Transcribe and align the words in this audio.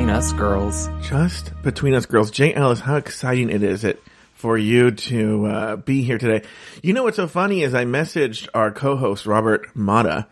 between 0.00 0.16
us 0.16 0.32
girls. 0.32 0.88
Just 1.02 1.62
between 1.62 1.92
us 1.92 2.06
girls. 2.06 2.30
Jay 2.30 2.54
Ellis, 2.54 2.80
how 2.80 2.96
exciting 2.96 3.50
it 3.50 3.62
is 3.62 3.84
it 3.84 4.02
for 4.32 4.56
you 4.56 4.92
to 4.92 5.44
uh, 5.44 5.76
be 5.76 6.00
here 6.00 6.16
today. 6.16 6.46
You 6.82 6.94
know 6.94 7.02
what's 7.02 7.18
so 7.18 7.28
funny 7.28 7.60
is 7.60 7.74
I 7.74 7.84
messaged 7.84 8.48
our 8.54 8.70
co-host 8.70 9.26
Robert 9.26 9.76
Mata 9.76 10.26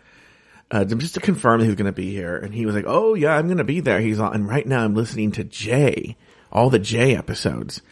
uh, 0.71 0.87
just 0.87 1.13
to 1.15 1.21
confirm 1.21 1.61
he 1.61 1.67
was 1.67 1.77
going 1.77 1.85
to 1.85 1.93
be 1.93 2.11
here, 2.11 2.35
and 2.35 2.55
he 2.55 2.65
was 2.65 2.75
like, 2.75 2.87
"Oh 2.87 3.13
yeah, 3.13 3.37
I'm 3.37 3.45
going 3.45 3.59
to 3.59 3.65
be 3.65 3.81
there." 3.81 4.01
He's 4.01 4.19
on, 4.19 4.35
and 4.35 4.49
right 4.49 4.67
now 4.67 4.83
I'm 4.83 4.95
listening 4.95 5.33
to 5.33 5.45
Jay, 5.45 6.17
all 6.51 6.71
the 6.71 6.79
Jay 6.79 7.15
episodes, 7.15 7.83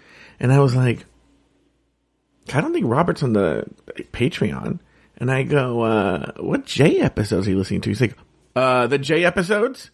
and 0.41 0.55
I 0.55 0.61
was 0.61 0.75
like, 0.75 1.05
"I 2.55 2.63
don't 2.63 2.73
think 2.73 2.87
Robert's 2.87 3.23
on 3.23 3.35
the 3.35 3.67
Patreon." 4.13 4.79
And 5.19 5.31
I 5.31 5.43
go, 5.43 5.83
uh, 5.83 6.33
"What 6.39 6.65
Jay 6.65 7.01
episodes 7.01 7.47
are 7.47 7.51
you 7.51 7.59
listening 7.59 7.83
to?" 7.83 7.91
He's 7.91 8.01
like, 8.01 8.17
"Uh, 8.55 8.87
the 8.87 8.99
Jay 8.99 9.27
episodes." 9.27 9.91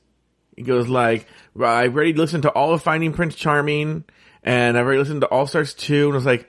He 0.57 0.63
goes 0.63 0.89
like, 0.89 1.27
"I've 1.59 1.95
already 1.95 2.13
listened 2.13 2.43
to 2.45 2.51
all 2.51 2.75
of 2.75 2.83
Finding 2.83 3.13
Prince 3.13 3.35
Charming." 3.35 4.05
and 4.45 4.77
I've 4.77 4.85
already 4.85 4.99
listened 4.99 5.21
to 5.21 5.29
All 5.29 5.47
Stars 5.47 5.73
2 5.73 6.07
and 6.07 6.15
I 6.15 6.17
was 6.17 6.27
like, 6.27 6.49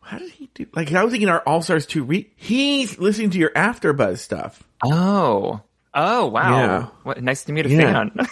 how 0.00 0.18
did 0.18 0.30
he 0.30 0.48
do? 0.54 0.64
Like, 0.74 0.90
I 0.92 1.04
was 1.04 1.12
thinking 1.12 1.28
our 1.28 1.40
All 1.40 1.60
Stars 1.60 1.84
2 1.84 2.02
re- 2.02 2.30
he's 2.34 2.98
listening 2.98 3.28
to 3.30 3.38
your 3.38 3.50
AfterBuzz 3.50 4.16
stuff. 4.18 4.62
Oh. 4.82 5.60
Oh, 5.92 6.26
wow. 6.28 6.58
Yeah. 6.58 6.86
What, 7.02 7.22
nice 7.22 7.44
to 7.44 7.52
meet 7.52 7.66
a 7.66 7.68
Yeah. 7.68 7.92
fan. 8.08 8.12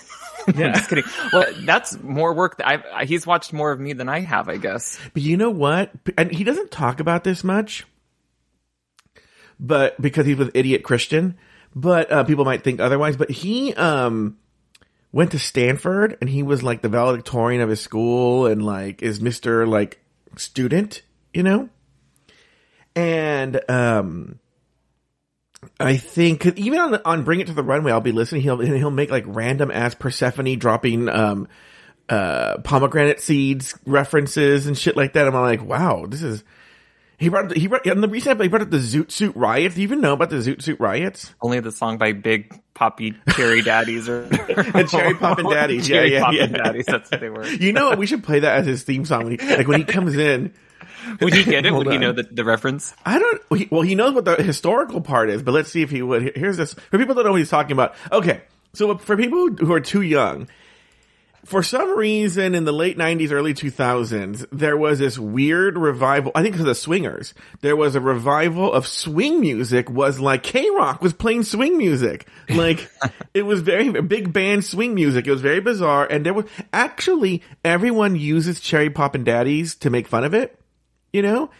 Yeah. 0.56 0.72
Just 0.74 0.88
kidding. 0.88 1.02
Well, 1.32 1.44
that's 1.64 2.00
more 2.00 2.32
work 2.32 2.58
that 2.58 2.68
I've, 2.68 2.82
I- 2.94 3.04
he's 3.04 3.26
watched 3.26 3.52
more 3.52 3.72
of 3.72 3.80
me 3.80 3.92
than 3.92 4.08
I 4.08 4.20
have, 4.20 4.48
I 4.48 4.56
guess. 4.58 4.96
But 5.12 5.22
you 5.22 5.36
know 5.36 5.50
what? 5.50 5.90
And 6.16 6.30
he 6.32 6.44
doesn't 6.44 6.70
talk 6.70 7.00
about 7.00 7.24
this 7.24 7.42
much, 7.44 7.84
but 9.58 10.00
because 10.00 10.24
he's 10.24 10.36
with 10.36 10.52
Idiot 10.54 10.82
Christian, 10.84 11.36
but 11.76 12.10
uh, 12.10 12.24
people 12.24 12.46
might 12.46 12.64
think 12.64 12.80
otherwise. 12.80 13.16
But 13.16 13.30
he 13.30 13.74
um 13.74 14.38
went 15.12 15.32
to 15.32 15.38
Stanford 15.38 16.16
and 16.20 16.28
he 16.28 16.42
was 16.42 16.62
like 16.62 16.80
the 16.82 16.88
valedictorian 16.88 17.60
of 17.60 17.68
his 17.68 17.80
school 17.80 18.46
and 18.46 18.64
like 18.64 19.02
is 19.02 19.20
Mister 19.20 19.66
like 19.66 20.00
student, 20.36 21.02
you 21.32 21.42
know. 21.42 21.68
And 22.96 23.60
um, 23.70 24.40
I 25.78 25.98
think 25.98 26.46
even 26.58 26.78
on 26.78 26.94
on 27.04 27.24
Bring 27.24 27.40
It 27.40 27.48
to 27.48 27.52
the 27.52 27.62
Runway, 27.62 27.92
I'll 27.92 28.00
be 28.00 28.12
listening. 28.12 28.40
He'll 28.40 28.58
he'll 28.58 28.90
make 28.90 29.10
like 29.10 29.24
random 29.26 29.70
ass 29.70 29.94
Persephone 29.94 30.58
dropping 30.58 31.10
um 31.10 31.46
uh 32.08 32.58
pomegranate 32.64 33.20
seeds 33.20 33.78
references 33.84 34.66
and 34.66 34.78
shit 34.78 34.96
like 34.96 35.12
that. 35.12 35.26
I'm 35.26 35.34
like, 35.34 35.62
wow, 35.62 36.06
this 36.08 36.22
is. 36.22 36.42
He 37.18 37.28
brought 37.30 37.56
he 37.56 37.66
brought 37.66 37.86
in 37.86 38.00
the 38.02 38.08
recent 38.08 38.40
he 38.42 38.48
brought 38.48 38.62
up 38.62 38.70
the 38.70 38.76
Zoot 38.76 39.10
Suit 39.10 39.34
riots. 39.36 39.74
Do 39.74 39.80
you 39.80 39.86
even 39.86 40.00
know 40.00 40.12
about 40.12 40.30
the 40.30 40.36
Zoot 40.36 40.62
Suit 40.62 40.78
riots? 40.80 41.34
Only 41.40 41.60
the 41.60 41.72
song 41.72 41.96
by 41.96 42.12
Big 42.12 42.52
Poppy 42.74 43.14
Cherry 43.30 43.62
Daddies 43.62 44.08
or 44.08 44.24
And 44.74 44.88
Cherry 44.88 45.14
Poppin' 45.14 45.48
Daddies. 45.48 45.88
Yeah, 45.88 45.96
Cherry 45.96 46.12
yeah, 46.12 46.20
Poppin' 46.20 46.36
yeah. 46.36 46.46
Daddies. 46.46 46.84
That's 46.86 47.10
what 47.10 47.20
they 47.20 47.30
were. 47.30 47.46
You 47.46 47.72
know 47.72 47.86
what? 47.90 47.98
We 47.98 48.06
should 48.06 48.22
play 48.22 48.40
that 48.40 48.58
as 48.58 48.66
his 48.66 48.82
theme 48.82 49.04
song 49.06 49.24
when 49.24 49.38
he 49.38 49.46
like 49.56 49.66
when 49.66 49.78
he 49.80 49.84
comes 49.84 50.14
in. 50.16 50.52
Would 51.20 51.32
he 51.34 51.44
get 51.44 51.64
it? 51.64 51.72
Would 51.72 51.86
he 51.90 51.98
know 51.98 52.12
the, 52.12 52.24
the 52.24 52.44
reference? 52.44 52.92
I 53.06 53.18
don't. 53.18 53.40
he- 53.56 53.68
Well, 53.70 53.82
he 53.82 53.94
knows 53.94 54.12
what 54.12 54.24
the 54.24 54.34
historical 54.42 55.00
part 55.00 55.30
is, 55.30 55.40
but 55.42 55.52
let's 55.52 55.70
see 55.70 55.80
if 55.82 55.90
he 55.90 56.02
would. 56.02 56.36
Here's 56.36 56.56
this 56.56 56.74
for 56.74 56.98
people 56.98 57.14
that 57.14 57.22
don't 57.22 57.26
know 57.26 57.32
what 57.32 57.38
he's 57.38 57.48
talking 57.48 57.72
about. 57.72 57.94
Okay, 58.10 58.42
so 58.74 58.98
for 58.98 59.16
people 59.16 59.50
who 59.50 59.72
are 59.72 59.80
too 59.80 60.02
young, 60.02 60.48
for 61.46 61.62
some 61.62 61.96
reason 61.96 62.54
in 62.54 62.64
the 62.64 62.72
late 62.72 62.98
'90s, 62.98 63.32
early 63.32 63.54
2000s, 63.54 64.46
there 64.52 64.76
was 64.76 64.98
this 64.98 65.18
weird 65.18 65.78
revival. 65.78 66.32
I 66.34 66.42
think 66.42 66.54
because 66.54 66.64
of 66.64 66.68
the 66.68 66.74
swingers, 66.74 67.34
there 67.60 67.76
was 67.76 67.94
a 67.94 68.00
revival 68.00 68.72
of 68.72 68.86
swing 68.86 69.40
music. 69.40 69.88
Was 69.88 70.20
like 70.20 70.42
KROQ 70.42 71.00
was 71.00 71.12
playing 71.12 71.44
swing 71.44 71.78
music, 71.78 72.28
like 72.50 72.90
it 73.32 73.42
was 73.42 73.62
very 73.62 73.90
big 74.02 74.32
band 74.32 74.64
swing 74.64 74.94
music. 74.94 75.26
It 75.26 75.30
was 75.30 75.40
very 75.40 75.60
bizarre, 75.60 76.06
and 76.06 76.26
there 76.26 76.34
was 76.34 76.46
actually 76.72 77.42
everyone 77.64 78.16
uses 78.16 78.60
Cherry 78.60 78.90
Poppin' 78.90 79.24
Daddies 79.24 79.74
to 79.76 79.90
make 79.90 80.08
fun 80.08 80.24
of 80.24 80.34
it 80.34 80.60
you 81.16 81.22
know? 81.22 81.50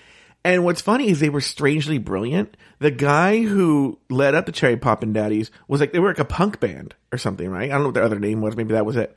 And 0.45 0.65
what's 0.65 0.83
funny 0.83 1.09
is 1.09 1.19
they 1.19 1.31
were 1.31 1.41
strangely 1.41 1.99
brilliant. 1.99 2.57
The 2.79 2.93
guy 2.93 3.43
who 3.43 3.99
led 4.11 4.37
up 4.37 4.47
the 4.47 4.53
Cherry 4.53 4.77
Poppin' 4.77 5.13
Daddies 5.13 5.51
was 5.67 5.81
like, 5.81 5.93
they 5.93 5.99
were 5.99 6.09
like 6.09 6.21
a 6.21 6.25
punk 6.25 6.61
band 6.61 6.95
or 7.11 7.19
something, 7.19 7.49
right? 7.49 7.71
I 7.71 7.73
don't 7.73 7.81
know 7.81 7.87
what 7.87 7.95
their 7.95 8.05
other 8.05 8.21
name 8.21 8.43
was. 8.43 8.55
Maybe 8.55 8.75
that 8.75 8.87
was 8.87 8.97
it. 8.97 9.17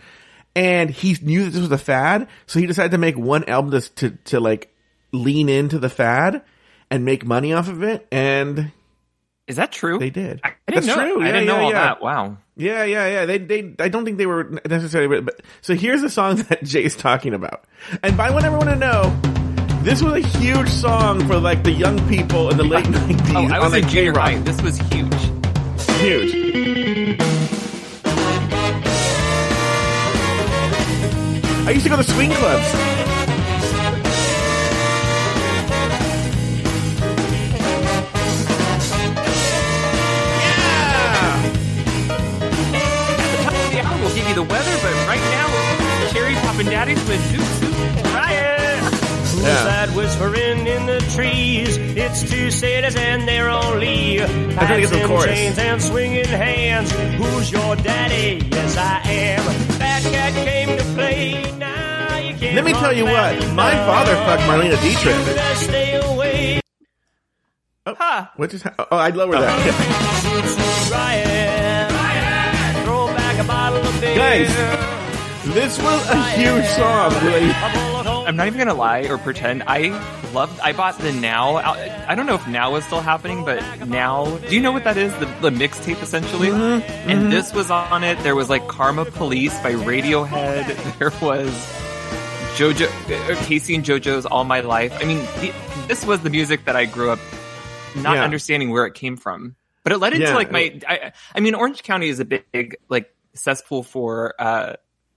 And 0.56 0.90
he 0.90 1.16
knew 1.22 1.46
that 1.46 1.52
this 1.52 1.62
was 1.62 1.72
a 1.72 1.78
fad, 1.78 2.28
so 2.48 2.60
he 2.60 2.66
decided 2.66 2.92
to 2.92 2.98
make 2.98 3.18
one 3.18 3.44
album 3.46 3.72
to, 3.72 3.82
to, 3.96 4.10
to 4.26 4.40
like 4.40 4.74
lean 5.12 5.48
into 5.48 5.80
the 5.80 5.90
fad 5.90 6.42
and 6.92 7.06
make 7.06 7.26
money 7.26 7.54
off 7.54 7.70
of 7.70 7.84
it. 7.84 8.08
And 8.12 8.72
Is 9.48 9.56
that 9.58 9.72
true? 9.72 10.00
they 10.00 10.10
did. 10.10 10.42
I 10.44 10.54
didn't 10.68 10.86
That's 10.86 10.88
know. 10.88 10.96
true. 10.96 11.22
I 11.24 11.28
Yeah, 11.28 11.32
didn't 11.34 11.48
know 11.48 11.56
yeah, 11.58 11.64
all 11.64 11.72
yeah. 11.72 11.80
that. 11.84 12.02
Wow. 12.02 12.38
Yeah, 12.58 12.84
yeah, 12.84 13.08
yeah. 13.08 13.26
They, 13.26 13.38
they, 13.38 13.76
I 13.80 13.88
don't 13.90 14.04
think 14.06 14.18
they 14.18 14.26
were 14.26 14.60
necessarily, 14.68 15.22
but 15.22 15.42
so 15.62 15.76
here's 15.76 16.02
the 16.02 16.10
song 16.10 16.36
that 16.50 16.64
Jay's 16.64 16.96
talking 16.96 17.34
about. 17.34 17.64
And 18.04 18.18
by 18.18 18.32
what 18.32 18.44
I 18.44 18.50
want 18.50 18.66
to 18.66 18.76
know, 18.76 19.18
this 19.84 20.02
was 20.02 20.14
a 20.26 20.28
huge 20.40 20.68
song 20.68 21.26
for 21.28 21.40
like 21.40 21.64
the 21.64 21.72
young 21.72 22.06
people 22.10 22.50
in 22.50 22.58
the 22.58 22.64
late 22.66 22.86
90s. 22.86 23.36
Oh, 23.36 23.48
I 23.54 23.60
was 23.60 23.72
like 23.72 23.84
in 23.84 23.90
junior 23.90 24.14
KROQ. 24.14 24.18
high. 24.18 24.38
This 24.40 24.62
was 24.62 24.78
huge. 24.80 25.14
Huge. 26.02 26.69
I 31.70 31.72
used 31.74 31.84
to 31.84 31.90
go 31.92 31.98
to 31.98 32.04
swing 32.04 32.32
clubs. 32.32 32.66
Yeah! 40.42 41.50
At 42.74 43.32
the 43.32 43.44
top 43.44 43.54
of 43.54 43.72
the 43.72 43.80
hour, 43.84 43.98
we'll 44.02 44.16
give 44.16 44.28
you 44.28 44.36
the 44.36 44.44
weather, 44.44 44.76
but 44.84 44.94
right 45.08 45.26
now, 45.38 45.48
Cherry 46.12 46.36
Poppin' 46.46 46.66
Daddies 46.68 47.02
with 47.08 47.22
Zoot 47.32 47.50
Suit 47.60 48.14
Riot. 48.14 48.84
Who's 49.34 49.44
Yeah. 49.46 49.64
that 49.64 49.90
whispering 49.92 50.68
in 50.68 50.86
the 50.86 51.00
trees? 51.16 51.78
It's 51.78 52.30
two 52.30 52.52
sailors 52.52 52.96
and 52.96 53.28
they're 53.28 53.50
only 53.50 54.20
pipes 54.56 54.90
the 54.90 54.98
and 55.00 55.08
chorus. 55.08 55.26
chains 55.26 55.58
and 55.58 55.82
swinging 55.82 56.26
hands. 56.26 56.92
Who's 56.92 57.52
your 57.52 57.76
daddy? 57.78 58.42
Yes, 58.52 58.76
I 58.78 59.00
am. 59.10 59.44
Fat 59.80 60.04
cat 60.04 60.34
came 60.48 60.78
to 60.78 60.84
play. 60.96 61.09
Now 62.62 62.68
you 62.68 62.74
can't 62.74 62.74
Let 62.74 62.74
me 62.74 62.74
tell 62.74 62.94
you 62.94 63.06
what, 63.06 63.54
my 63.56 63.74
father 63.76 64.16
fucked 64.16 64.44
Marlene 64.44 64.80
Dietrich. 64.82 65.16
Better 65.36 65.56
stay 65.56 65.96
away. 66.02 66.62
Ha! 67.88 68.32
What 68.36 68.50
just 68.52 68.64
ha- 68.66 68.76
Oh, 68.92 68.98
I'd 68.98 69.16
lower 69.16 69.32
that. 69.34 70.90
Riot. 70.92 72.86
Throw 72.86 73.08
back 73.08 73.40
a 73.44 73.48
bottle 73.48 73.80
of 73.80 74.02
beer. 74.02 74.16
Guys, 74.16 74.48
this 75.54 75.78
was 75.82 76.10
a 76.10 76.24
huge 76.32 76.66
song. 76.68 77.12
Really. 77.26 77.52
I'm 78.28 78.36
not 78.36 78.46
even 78.48 78.60
gonna 78.60 78.74
lie 78.76 79.08
or 79.08 79.18
pretend. 79.18 79.64
I 79.66 79.90
loved. 80.34 80.60
I 80.60 80.72
bought 80.74 80.98
the 81.00 81.12
Now. 81.12 81.56
I 81.58 82.06
I 82.08 82.16
don't 82.16 82.26
know 82.28 82.36
if 82.36 82.48
Now 82.48 82.76
is 82.76 82.86
still 82.86 83.02
happening, 83.02 83.44
but 83.44 83.62
Now. 83.88 84.38
Do 84.38 84.54
you 84.56 84.62
know 84.62 84.72
what 84.72 84.84
that 84.84 84.98
is? 84.98 85.12
The, 85.18 85.26
the 85.42 85.50
mixtape 85.50 86.02
essentially. 86.04 86.50
Mm-hmm, 86.50 87.10
And 87.10 87.32
this 87.32 87.54
was 87.54 87.72
on 87.72 88.04
it. 88.04 88.20
There 88.24 88.36
was 88.36 88.50
like 88.50 88.68
Karma 88.68 89.06
Police 89.06 89.58
by 89.62 89.74
Radiohead. 89.74 90.76
There 91.00 91.12
was 91.22 91.52
JoJo, 92.60 92.88
uh, 93.32 93.46
K-Ci 93.46 93.74
and 93.76 93.86
JoJo's 93.86 94.26
All 94.26 94.44
My 94.44 94.60
Life. 94.60 94.92
I 95.02 95.06
mean, 95.06 95.20
the, 95.40 95.54
this 95.88 96.06
was 96.06 96.20
the 96.20 96.30
music 96.30 96.66
that 96.66 96.76
I 96.76 96.84
grew 96.84 97.10
up 97.10 97.20
not 97.96 98.16
Yeah. 98.18 98.24
understanding 98.26 98.70
where 98.70 98.86
it 98.86 98.96
came 98.96 99.16
from. 99.16 99.56
But 99.84 99.94
it 99.94 99.98
led 100.00 100.12
into 100.12 100.26
Yeah. 100.28 100.36
like 100.36 100.52
my. 100.52 100.78
I, 100.86 101.14
I 101.34 101.40
mean, 101.40 101.56
Orange 101.56 101.84
County 101.84 102.10
is 102.10 102.20
a 102.20 102.26
big 102.26 102.76
like 102.90 103.16
cesspool 103.34 103.84
for 103.84 104.34
uh, 104.38 104.74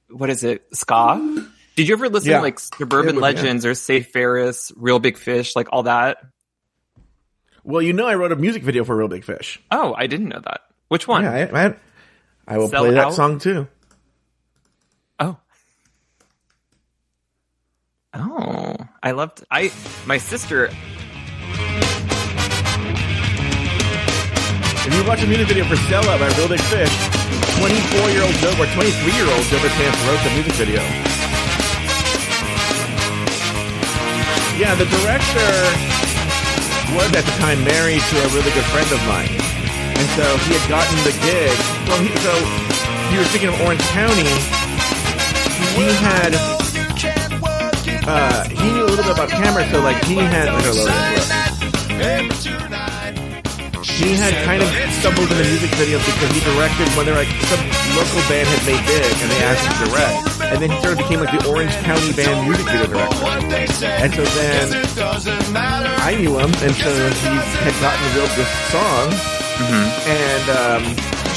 what 0.09 0.31
is 0.31 0.45
it? 0.45 0.65
Ska. 0.73 1.49
Did 1.75 1.89
you 1.89 1.95
ever 1.97 2.09
listen 2.09 2.31
Yeah. 2.31 2.37
to 2.37 2.43
like 2.45 2.61
Suburban 2.61 3.17
would. 3.17 3.23
Legends 3.23 3.67
or 3.67 3.75
Save 3.75 4.07
Ferris, 4.07 4.71
Reel 4.77 5.01
Big 5.01 5.19
Fish, 5.19 5.57
like 5.57 5.67
all 5.73 5.83
that? 5.83 6.19
Well, 7.65 7.83
you 7.83 7.93
know, 7.93 8.07
I 8.07 8.15
wrote 8.15 8.31
a 8.31 8.37
music 8.37 8.63
video 8.63 8.85
for 8.85 8.97
Reel 8.97 9.09
Big 9.09 9.25
Fish. 9.25 9.61
Oh, 9.73 9.95
I 9.99 10.07
didn't 10.07 10.29
know 10.29 10.41
that. 10.45 10.61
Which 10.87 11.09
one? 11.09 11.25
Yeah, 11.25 11.49
I, 11.53 11.65
I, 11.67 11.75
I 12.47 12.59
will 12.59 12.69
Sell 12.69 12.85
play 12.85 12.95
that 12.95 13.07
Out? 13.07 13.15
song 13.15 13.41
too. 13.41 13.67
Oh, 18.15 18.77
I 19.03 19.13
loved. 19.13 19.45
I 19.51 19.73
my 20.07 20.19
sister. 20.19 20.69
If 24.85 24.93
you 24.93 25.05
watch 25.09 25.23
a 25.23 25.27
music 25.27 25.49
video 25.49 25.65
for 25.65 25.77
Stella 25.89 26.19
by 26.19 26.29
Reel 26.37 26.49
Big 26.49 26.61
Fish, 26.69 26.93
24 27.57 28.11
year 28.13 28.21
old 28.21 28.37
Dover, 28.45 28.69
23 28.69 29.17
year 29.17 29.29
old 29.33 29.45
Dover 29.49 29.73
Chance 29.73 29.97
wrote 30.05 30.21
the 30.21 30.33
music 30.37 30.53
video. 30.61 30.83
Yeah, 34.61 34.75
the 34.77 34.85
director 34.85 35.51
was 36.93 37.09
at 37.17 37.25
the 37.25 37.37
time 37.41 37.65
married 37.65 38.03
to 38.03 38.17
a 38.21 38.29
really 38.37 38.53
good 38.53 38.69
friend 38.69 38.91
of 38.93 39.01
mine. 39.09 39.33
And 39.97 40.09
so 40.13 40.27
he 40.45 40.53
had 40.53 40.69
gotten 40.69 40.97
the 41.09 41.17
gig. 41.25 41.57
Well, 41.89 41.97
he, 42.05 42.13
so 42.21 42.33
you 43.09 43.25
were 43.25 43.29
thinking 43.33 43.49
of 43.49 43.61
Orange 43.63 43.81
County. 43.97 44.29
He 45.73 45.89
had, 46.05 46.62
uh, 48.07 48.45
he 48.49 48.71
knew 48.73 48.85
a 48.85 48.91
little 48.91 49.05
bit 49.05 49.13
about 49.15 49.29
camera, 49.31 49.65
so 49.71 49.81
like 49.81 50.03
he 50.05 50.17
had, 50.17 50.49
like, 50.53 50.65
a 50.67 50.73
little, 50.73 50.89
he 53.83 54.15
had 54.19 54.35
kind 54.45 54.63
of 54.63 54.69
stumbled 54.99 55.31
into 55.31 55.45
music 55.47 55.71
videos 55.79 56.03
because 56.07 56.31
he 56.35 56.41
directed 56.43 56.89
when 56.97 57.07
they're 57.07 57.15
like 57.15 57.31
some 57.47 57.63
local 57.95 58.19
band 58.27 58.49
had 58.51 58.63
made 58.67 58.83
big, 58.87 59.13
and 59.23 59.29
they 59.31 59.41
asked 59.47 59.63
him 59.63 59.75
to 59.79 59.87
direct. 59.91 60.19
And 60.53 60.59
then 60.63 60.71
he 60.71 60.77
sort 60.83 60.93
of 60.95 60.99
became 60.99 61.21
like 61.21 61.31
the 61.31 61.47
Orange 61.49 61.73
County 61.87 62.13
Band 62.13 62.47
music 62.47 62.67
video 62.67 62.87
director. 62.87 63.27
And 63.87 64.11
so 64.13 64.23
then 64.25 64.67
I 66.03 66.17
knew 66.19 66.35
him, 66.39 66.51
and 66.63 66.75
so 66.75 66.91
he 66.91 67.35
had 67.63 67.75
gotten 67.81 68.01
the 68.03 68.11
real 68.19 68.29
this 68.35 68.51
song, 68.75 69.07
and 70.11 70.45
um, 70.51 70.83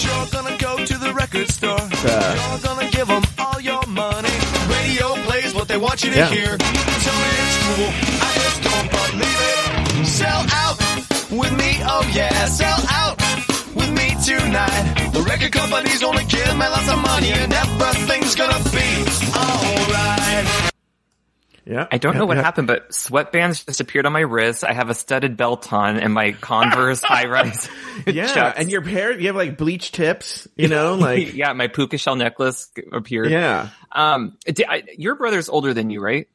You're 0.02 0.28
gonna 0.34 0.58
go 0.58 0.84
to 0.86 0.98
the 0.98 1.14
record 1.14 1.50
store. 1.50 1.78
uh, 1.80 2.34
You're 2.50 2.64
gonna 2.66 2.90
give 2.92 3.08
them 3.08 3.24
all 3.38 3.60
your 3.62 3.86
money. 3.88 4.25
They 5.75 5.81
want 5.81 6.06
you 6.06 6.10
to 6.12 6.16
Yeah. 6.18 6.30
hear. 6.30 6.56
Tell 6.57 7.18
me 7.19 7.30
it's 7.44 7.57
cool. 7.68 7.92
I 8.24 8.31
just 8.45 8.60
don't 8.63 8.89
believe 8.95 9.42
it. 9.51 10.07
Sell 10.07 10.44
out 10.63 10.77
with 11.30 11.51
me, 11.60 11.72
oh 11.83 12.07
yeah. 12.13 12.45
Sell 12.45 12.80
out 12.89 13.19
with 13.75 13.92
me 13.92 14.16
tonight. 14.24 15.12
The 15.12 15.22
record 15.24 15.51
companies 15.51 16.01
only 16.01 16.24
give 16.31 16.48
me 16.56 16.66
lots 16.66 16.88
yeah. 21.66 21.88
I 21.92 21.98
don't 21.98 22.16
know 22.16 22.26
what 22.26 22.38
Yeah. 22.38 22.44
happened, 22.44 22.68
but 22.68 22.90
sweatbands 22.92 23.66
just 23.66 23.80
appeared 23.80 24.06
on 24.06 24.14
my 24.14 24.20
wrist. 24.22 24.64
I 24.64 24.74
have 24.74 24.90
a 24.90 24.94
studded 24.94 25.36
belt 25.38 25.72
on 25.74 25.98
and 25.98 26.14
my 26.14 26.32
Converse 26.34 27.02
high 27.04 27.26
rise. 27.28 27.68
Yeah, 28.08 28.54
and 28.56 28.70
your 28.70 28.82
hair, 28.82 29.18
you 29.18 29.28
have 29.28 29.36
like 29.36 29.58
bleach 29.58 29.92
tips, 29.92 30.48
you 30.56 30.68
know, 30.68 30.96
like 31.00 31.34
yeah, 31.34 31.54
my 31.54 31.68
puka 31.68 31.98
shell 31.98 32.16
necklace 32.16 32.70
appeared. 32.92 33.32
yeah. 33.32 33.70
Um, 33.92 34.38
I, 34.48 34.84
your 34.98 35.16
brother's 35.16 35.50
older 35.50 35.74
than 35.74 35.90
you, 35.90 36.02
right? 36.02 36.28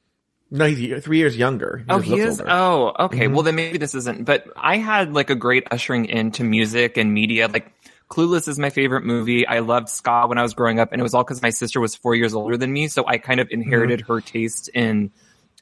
No, 0.52 0.64
he's 0.66 1.04
three 1.04 1.18
years 1.18 1.36
younger. 1.36 1.84
Oh, 1.88 1.98
just 2.00 2.10
he 2.10 2.18
is. 2.18 2.40
older. 2.40 2.50
Oh, 2.52 2.92
okay. 3.04 3.26
Mm-hmm. 3.26 3.34
Well, 3.34 3.42
then 3.44 3.54
maybe 3.54 3.78
this 3.78 3.94
isn't. 3.94 4.24
But 4.24 4.46
I 4.56 4.78
had 4.78 5.12
like 5.12 5.30
a 5.30 5.36
great 5.36 5.68
ushering 5.70 6.06
into 6.06 6.42
music 6.42 6.96
and 6.96 7.14
media. 7.14 7.46
Like 7.46 7.70
Clueless 8.10 8.48
is 8.48 8.58
my 8.58 8.70
favorite 8.70 9.04
movie. 9.04 9.46
I 9.46 9.60
loved 9.60 9.88
ska 9.88 10.26
when 10.26 10.36
I 10.36 10.42
was 10.42 10.54
growing 10.54 10.80
up, 10.80 10.90
and 10.92 11.00
it 11.00 11.02
was 11.02 11.14
all 11.14 11.22
because 11.22 11.42
my 11.42 11.50
sister 11.50 11.80
was 11.80 11.94
four 11.94 12.14
years 12.14 12.34
older 12.34 12.56
than 12.56 12.72
me, 12.72 12.88
so 12.88 13.06
I 13.06 13.18
kind 13.18 13.38
of 13.40 13.48
inherited 13.50 14.00
her 14.02 14.20
taste 14.20 14.68
in 14.74 15.12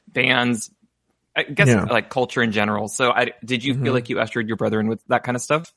bands. 0.07 0.71
I 1.35 1.43
guess 1.43 1.67
Yeah. 1.67 1.83
like 1.83 2.09
culture 2.09 2.41
in 2.41 2.51
general. 2.51 2.87
So, 2.87 3.11
I 3.11 3.33
did 3.45 3.63
you 3.63 3.75
feel 3.79 3.93
like 3.93 4.09
you 4.09 4.19
ushered 4.19 4.47
your 4.47 4.57
brother 4.57 4.79
in 4.79 4.87
with 4.87 5.01
that 5.09 5.23
kind 5.23 5.35
of 5.35 5.41
stuff? 5.43 5.71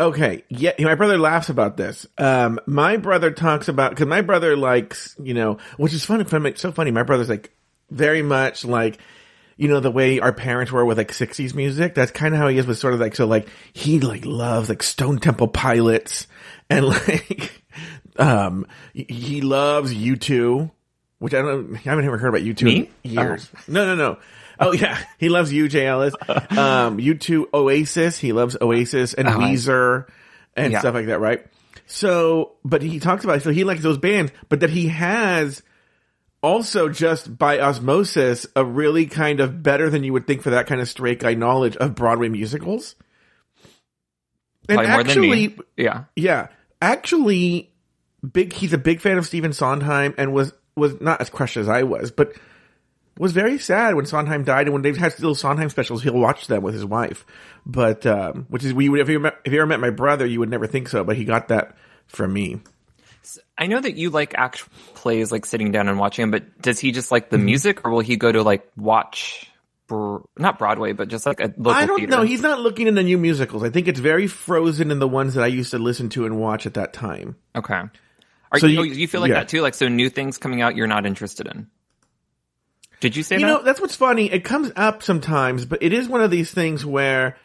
Okay, 0.00 0.42
yeah, 0.48 0.72
my 0.80 0.96
brother 0.96 1.18
laughs 1.18 1.50
about 1.50 1.76
this. 1.76 2.04
Um, 2.18 2.58
my 2.66 2.96
brother 2.96 3.30
talks 3.30 3.68
about 3.68 3.90
because 3.90 4.06
my 4.08 4.22
brother 4.22 4.56
likes, 4.56 5.14
you 5.22 5.34
know, 5.34 5.58
which 5.76 5.92
is 5.92 6.04
funny. 6.04 6.24
funny- 6.24 6.54
So 6.56 6.72
funny. 6.72 6.90
My 6.90 7.04
brother's 7.04 7.28
like 7.28 7.52
very 7.90 8.22
much 8.22 8.64
like, 8.64 8.98
you 9.56 9.68
know, 9.68 9.80
the 9.80 9.90
way 9.90 10.20
our 10.20 10.32
parents 10.32 10.72
were 10.72 10.84
with 10.84 10.98
like 10.98 11.12
'60s 11.12 11.54
music. 11.54 11.94
That's 11.94 12.10
kind 12.12 12.34
of 12.34 12.40
how 12.40 12.48
he 12.48 12.58
is 12.58 12.66
with 12.66 12.78
sort 12.78 12.94
of 12.94 13.00
like 13.00 13.14
so 13.16 13.26
like 13.26 13.48
he 13.72 14.00
like 14.00 14.24
loves 14.24 14.68
like 14.68 14.82
Stone 14.82 15.18
Temple 15.18 15.48
Pilots 15.48 16.26
and 16.70 16.86
like, 16.88 17.62
um, 18.16 18.66
he- 18.92 19.40
loves 19.42 19.92
U2, 19.94 20.70
which 21.18 21.34
I 21.34 21.42
don't, 21.42 21.74
I 21.74 21.78
haven't 21.78 22.04
ever 22.04 22.18
heard 22.18 22.28
about 22.28 22.42
U2 22.42 22.62
Me? 22.62 22.90
in 23.04 23.10
years. 23.10 23.48
No, 23.68 23.84
no, 23.86 23.94
no. 23.94 24.18
Oh 24.60 24.72
yeah, 24.72 24.98
he 25.18 25.28
loves 25.28 25.52
you, 25.52 25.68
J. 25.68 25.86
Ellis. 25.86 26.14
Um, 26.56 27.00
you 27.00 27.14
two 27.14 27.48
Oasis. 27.52 28.18
He 28.18 28.32
loves 28.32 28.56
Oasis 28.60 29.14
and 29.14 29.26
Oh, 29.28 29.32
I- 29.32 29.50
Weezer 29.50 30.06
and 30.56 30.72
Yeah. 30.72 30.80
stuff 30.80 30.94
like 30.94 31.06
that, 31.06 31.18
right? 31.20 31.44
So, 31.86 32.52
but 32.64 32.80
he 32.80 32.98
talks 33.00 33.24
about 33.24 33.42
so 33.42 33.50
he 33.50 33.64
likes 33.64 33.82
those 33.82 33.98
bands, 33.98 34.32
but 34.48 34.60
that 34.60 34.70
he 34.70 34.88
has 34.88 35.62
also 36.44 36.90
just 36.90 37.38
by 37.38 37.58
osmosis 37.58 38.46
a 38.54 38.62
really 38.62 39.06
kind 39.06 39.40
of 39.40 39.62
better 39.62 39.88
than 39.88 40.04
you 40.04 40.12
would 40.12 40.26
think 40.26 40.42
for 40.42 40.50
that 40.50 40.66
kind 40.66 40.78
of 40.80 40.88
straight 40.88 41.18
guy 41.18 41.32
knowledge 41.32 41.74
of 41.78 41.94
Broadway 41.94 42.28
musicals. 42.28 42.96
And 44.68 44.78
Probably 44.78 44.92
actually. 44.92 45.58
Yeah. 45.76 46.04
yeah, 46.14 46.48
actually, 46.82 47.72
big. 48.30 48.52
He's 48.52 48.74
a 48.74 48.78
big 48.78 49.00
fan 49.00 49.16
of 49.16 49.26
Stephen 49.26 49.52
Sondheim 49.52 50.14
and 50.18 50.34
was 50.34 50.52
was 50.76 51.00
not 51.00 51.20
as 51.20 51.30
crushed 51.30 51.56
as 51.56 51.68
I 51.68 51.82
was, 51.82 52.10
but 52.10 52.34
was 53.18 53.32
very 53.32 53.58
sad 53.58 53.94
when 53.94 54.06
Sondheim 54.06 54.44
died. 54.44 54.66
And 54.66 54.72
when 54.72 54.82
they've 54.82 54.96
had 54.96 55.12
little 55.18 55.34
Sondheim 55.34 55.70
specials, 55.70 56.02
he'll 56.02 56.18
watch 56.18 56.46
them 56.46 56.62
with 56.62 56.74
his 56.74 56.84
wife. 56.84 57.24
But 57.64 58.06
um, 58.06 58.46
which 58.48 58.64
is 58.64 58.74
we 58.74 58.88
would 58.88 59.00
if 59.00 59.08
you 59.08 59.20
met, 59.20 59.36
if 59.44 59.52
you 59.52 59.60
ever 59.60 59.66
met 59.66 59.80
my 59.80 59.90
brother, 59.90 60.26
you 60.26 60.40
would 60.40 60.50
never 60.50 60.66
think 60.66 60.88
so, 60.88 61.04
but 61.04 61.16
he 61.16 61.24
got 61.24 61.48
that 61.48 61.76
from 62.06 62.32
me. 62.32 62.60
I 63.56 63.66
know 63.66 63.80
that 63.80 63.96
you 63.96 64.10
like 64.10 64.34
act 64.36 64.68
plays, 64.94 65.32
like 65.32 65.46
sitting 65.46 65.72
down 65.72 65.88
and 65.88 65.98
watching 65.98 66.22
them, 66.24 66.30
but 66.30 66.60
does 66.62 66.78
he 66.78 66.92
just 66.92 67.10
like 67.10 67.30
the 67.30 67.36
Mm-hmm. 67.36 67.46
music 67.46 67.84
or 67.86 67.90
will 67.90 68.00
he 68.00 68.16
go 68.16 68.30
to 68.32 68.42
like 68.42 68.70
watch, 68.76 69.50
br- 69.86 70.18
not 70.38 70.58
Broadway, 70.58 70.92
but 70.92 71.08
just 71.08 71.24
like 71.26 71.40
a 71.40 71.52
local 71.56 71.70
I 71.70 71.86
don't 71.86 71.98
theater? 71.98 72.10
know. 72.16 72.22
He's 72.22 72.42
not 72.42 72.60
looking 72.60 72.86
into 72.86 73.02
new 73.02 73.18
musicals. 73.18 73.62
I 73.62 73.70
think 73.70 73.88
it's 73.88 74.00
very 74.00 74.26
frozen 74.26 74.90
in 74.90 74.98
the 74.98 75.08
ones 75.08 75.34
that 75.34 75.44
I 75.44 75.48
used 75.48 75.70
to 75.72 75.78
listen 75.78 76.08
to 76.10 76.26
and 76.26 76.38
watch 76.38 76.66
at 76.66 76.74
that 76.74 76.92
time. 76.92 77.36
Okay. 77.56 77.80
Are 78.52 78.58
So 78.58 78.66
you, 78.66 78.82
you- 78.84 78.92
you 78.94 79.08
feel 79.08 79.20
like 79.20 79.30
yeah. 79.30 79.40
that 79.40 79.48
too? 79.48 79.60
Like, 79.62 79.74
so 79.74 79.88
new 79.88 80.08
things 80.10 80.38
coming 80.38 80.60
out 80.62 80.76
you're 80.76 80.86
not 80.86 81.06
interested 81.06 81.46
in? 81.46 81.68
Did 83.00 83.16
you 83.16 83.22
say 83.22 83.36
You 83.36 83.42
that? 83.42 83.46
know, 83.46 83.62
that's 83.62 83.80
what's 83.80 83.96
funny. 83.96 84.30
It 84.32 84.44
comes 84.44 84.70
up 84.76 85.02
sometimes, 85.02 85.66
but 85.66 85.82
it 85.82 85.92
is 85.92 86.08
one 86.08 86.20
of 86.22 86.30
these 86.30 86.50
things 86.50 86.86
where 86.86 87.36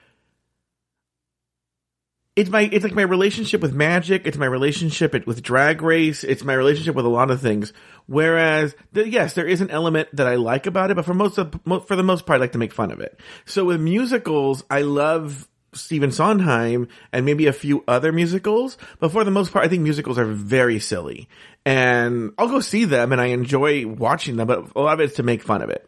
it's 2.40 2.50
my 2.50 2.70
it's 2.72 2.86
like 2.86 2.96
my 2.96 3.02
relationship 3.02 3.60
with 3.60 3.74
magic. 3.74 4.26
It's 4.26 4.38
my 4.38 4.46
relationship 4.46 5.28
with 5.28 5.44
Drag 5.44 5.82
Race. 5.82 6.24
It's 6.24 6.42
my 6.42 6.54
relationship 6.54 6.96
with 6.96 7.06
a 7.06 7.10
lot 7.10 7.32
of 7.32 7.42
things. 7.42 7.74
Whereas, 8.06 8.74
the, 8.94 9.08
yes, 9.08 9.34
there 9.34 9.46
is 9.46 9.60
an 9.60 9.70
element 9.70 10.08
that 10.14 10.26
I 10.26 10.36
like 10.36 10.66
about 10.66 10.90
it, 10.90 10.96
but 10.96 11.04
for 11.04 11.14
most 11.14 11.38
of 11.38 11.54
for 11.86 11.98
the 11.98 12.04
most 12.04 12.26
part, 12.26 12.38
I 12.38 12.40
like 12.40 12.54
to 12.54 12.58
make 12.58 12.72
fun 12.72 12.92
of 12.92 13.02
it. 13.02 13.20
So 13.44 13.66
with 13.66 13.82
musicals, 13.82 14.64
I 14.70 14.84
love 14.84 15.50
Stephen 15.74 16.14
Sondheim 16.14 16.88
and 17.12 17.26
maybe 17.26 17.48
a 17.48 17.54
few 17.54 17.84
other 17.90 18.14
musicals, 18.14 18.78
but 19.00 19.12
for 19.12 19.26
the 19.26 19.32
most 19.32 19.52
part, 19.52 19.66
I 19.66 19.68
think 19.68 19.84
musicals 19.84 20.18
are 20.18 20.26
very 20.26 20.80
silly. 20.80 21.28
And 21.66 22.32
I'll 22.38 22.48
go 22.48 22.62
see 22.62 22.86
them, 22.86 23.12
and 23.12 23.20
I 23.20 23.28
enjoy 23.28 23.86
watching 23.86 24.38
them, 24.38 24.48
but 24.48 24.72
a 24.78 24.80
lot 24.80 24.94
of 24.94 25.02
it's 25.02 25.18
to 25.18 25.24
make 25.24 25.44
fun 25.44 25.62
of 25.62 25.70
it. 25.70 25.88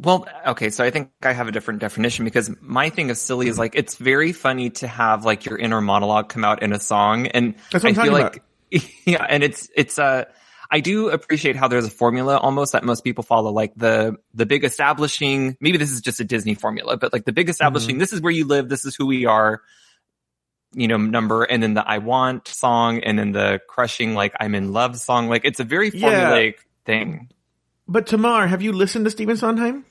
Well, 0.00 0.28
okay, 0.46 0.70
so 0.70 0.84
I 0.84 0.90
think 0.90 1.10
I 1.22 1.32
have 1.32 1.48
a 1.48 1.52
different 1.52 1.80
definition 1.80 2.24
because 2.24 2.50
my 2.60 2.88
thing 2.90 3.10
of 3.10 3.16
silly 3.16 3.48
is 3.48 3.58
like 3.58 3.74
it's 3.74 3.96
very 3.96 4.32
funny 4.32 4.70
to 4.70 4.86
have 4.86 5.24
like 5.24 5.44
your 5.44 5.58
inner 5.58 5.80
monologue 5.80 6.28
come 6.28 6.44
out 6.44 6.62
in 6.62 6.72
a 6.72 6.78
song, 6.78 7.26
and 7.26 7.54
That's 7.72 7.84
what 7.84 7.96
I 7.96 8.00
I'm 8.00 8.06
feel 8.06 8.12
like 8.12 8.42
yeah, 9.04 9.26
and 9.28 9.42
it's 9.42 9.68
it's 9.74 9.98
uh 9.98 10.24
I 10.70 10.80
do 10.80 11.08
appreciate 11.08 11.56
how 11.56 11.66
there's 11.68 11.86
a 11.86 11.90
formula 11.90 12.36
almost 12.36 12.72
that 12.72 12.84
most 12.84 13.02
people 13.02 13.24
follow, 13.24 13.50
like 13.50 13.72
the 13.74 14.16
the 14.34 14.46
big 14.46 14.64
establishing. 14.64 15.56
Maybe 15.60 15.78
this 15.78 15.90
is 15.90 16.00
just 16.00 16.20
a 16.20 16.24
Disney 16.24 16.54
formula, 16.54 16.96
but 16.96 17.12
like 17.12 17.24
the 17.24 17.32
big 17.32 17.48
establishing. 17.48 17.94
Mm-hmm. 17.94 18.00
This 18.00 18.12
is 18.12 18.20
where 18.20 18.32
you 18.32 18.46
live. 18.46 18.68
This 18.68 18.84
is 18.84 18.94
who 18.94 19.06
we 19.06 19.24
are. 19.26 19.62
You 20.74 20.86
know, 20.86 20.98
number, 20.98 21.44
and 21.44 21.62
then 21.62 21.72
the 21.72 21.88
I 21.88 21.98
want 21.98 22.46
song, 22.46 23.00
and 23.02 23.18
then 23.18 23.32
the 23.32 23.60
crushing, 23.66 24.14
like 24.14 24.34
I'm 24.38 24.54
in 24.54 24.74
love 24.74 24.98
song. 24.98 25.28
Like 25.28 25.46
it's 25.46 25.60
a 25.60 25.64
very 25.64 25.88
Yeah. 25.88 26.30
formulaic 26.30 26.56
thing. 26.84 27.30
But 27.88 28.06
Tamar, 28.06 28.46
have 28.46 28.60
you 28.60 28.72
listened 28.72 29.06
to 29.06 29.10
Stephen 29.10 29.38
Sondheim? 29.38 29.86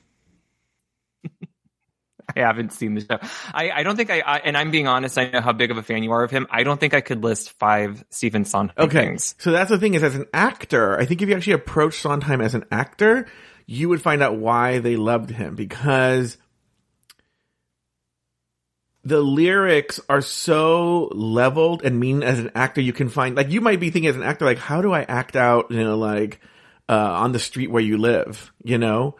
I 2.38 2.46
haven't 2.46 2.72
seen 2.72 2.94
the 2.94 3.00
show. 3.00 3.18
I, 3.52 3.70
I 3.70 3.82
don't 3.82 3.96
think 3.96 4.10
I, 4.10 4.20
I, 4.20 4.38
and 4.38 4.56
I'm 4.56 4.70
being 4.70 4.86
honest, 4.86 5.18
I 5.18 5.30
know 5.30 5.40
how 5.40 5.52
big 5.52 5.70
of 5.70 5.76
a 5.78 5.82
fan 5.82 6.02
you 6.02 6.12
are 6.12 6.22
of 6.22 6.30
him. 6.30 6.46
I 6.50 6.62
don't 6.62 6.78
think 6.78 6.94
I 6.94 7.00
could 7.00 7.22
list 7.22 7.52
five 7.58 8.04
Stephen 8.10 8.44
Sondheim 8.44 8.74
Okay. 8.78 9.06
things. 9.06 9.34
So 9.38 9.50
that's 9.52 9.70
the 9.70 9.78
thing 9.78 9.94
is 9.94 10.02
as 10.02 10.14
an 10.14 10.26
actor, 10.32 10.98
I 10.98 11.04
think 11.04 11.22
if 11.22 11.28
you 11.28 11.36
actually 11.36 11.54
approach 11.54 12.00
Sondheim 12.00 12.40
as 12.40 12.54
an 12.54 12.64
actor, 12.70 13.26
you 13.66 13.88
would 13.88 14.00
find 14.00 14.22
out 14.22 14.36
why 14.36 14.78
they 14.78 14.96
loved 14.96 15.30
him 15.30 15.54
because 15.54 16.38
the 19.04 19.20
lyrics 19.20 20.00
are 20.08 20.20
so 20.20 21.08
leveled 21.12 21.82
and 21.82 21.98
mean 21.98 22.22
as 22.22 22.38
an 22.38 22.50
actor 22.54 22.80
you 22.80 22.92
can 22.92 23.08
find 23.08 23.36
like 23.36 23.48
you 23.50 23.60
might 23.60 23.80
be 23.80 23.90
thinking 23.90 24.08
as 24.08 24.16
an 24.16 24.22
actor 24.22 24.44
like 24.44 24.58
how 24.58 24.82
do 24.82 24.92
I 24.92 25.02
act 25.02 25.36
out, 25.36 25.70
you 25.70 25.82
know, 25.82 25.96
like 25.96 26.40
uh 26.88 26.92
on 26.92 27.32
the 27.32 27.38
street 27.38 27.70
where 27.70 27.82
you 27.82 27.96
live, 27.98 28.52
you 28.64 28.76
know? 28.78 29.16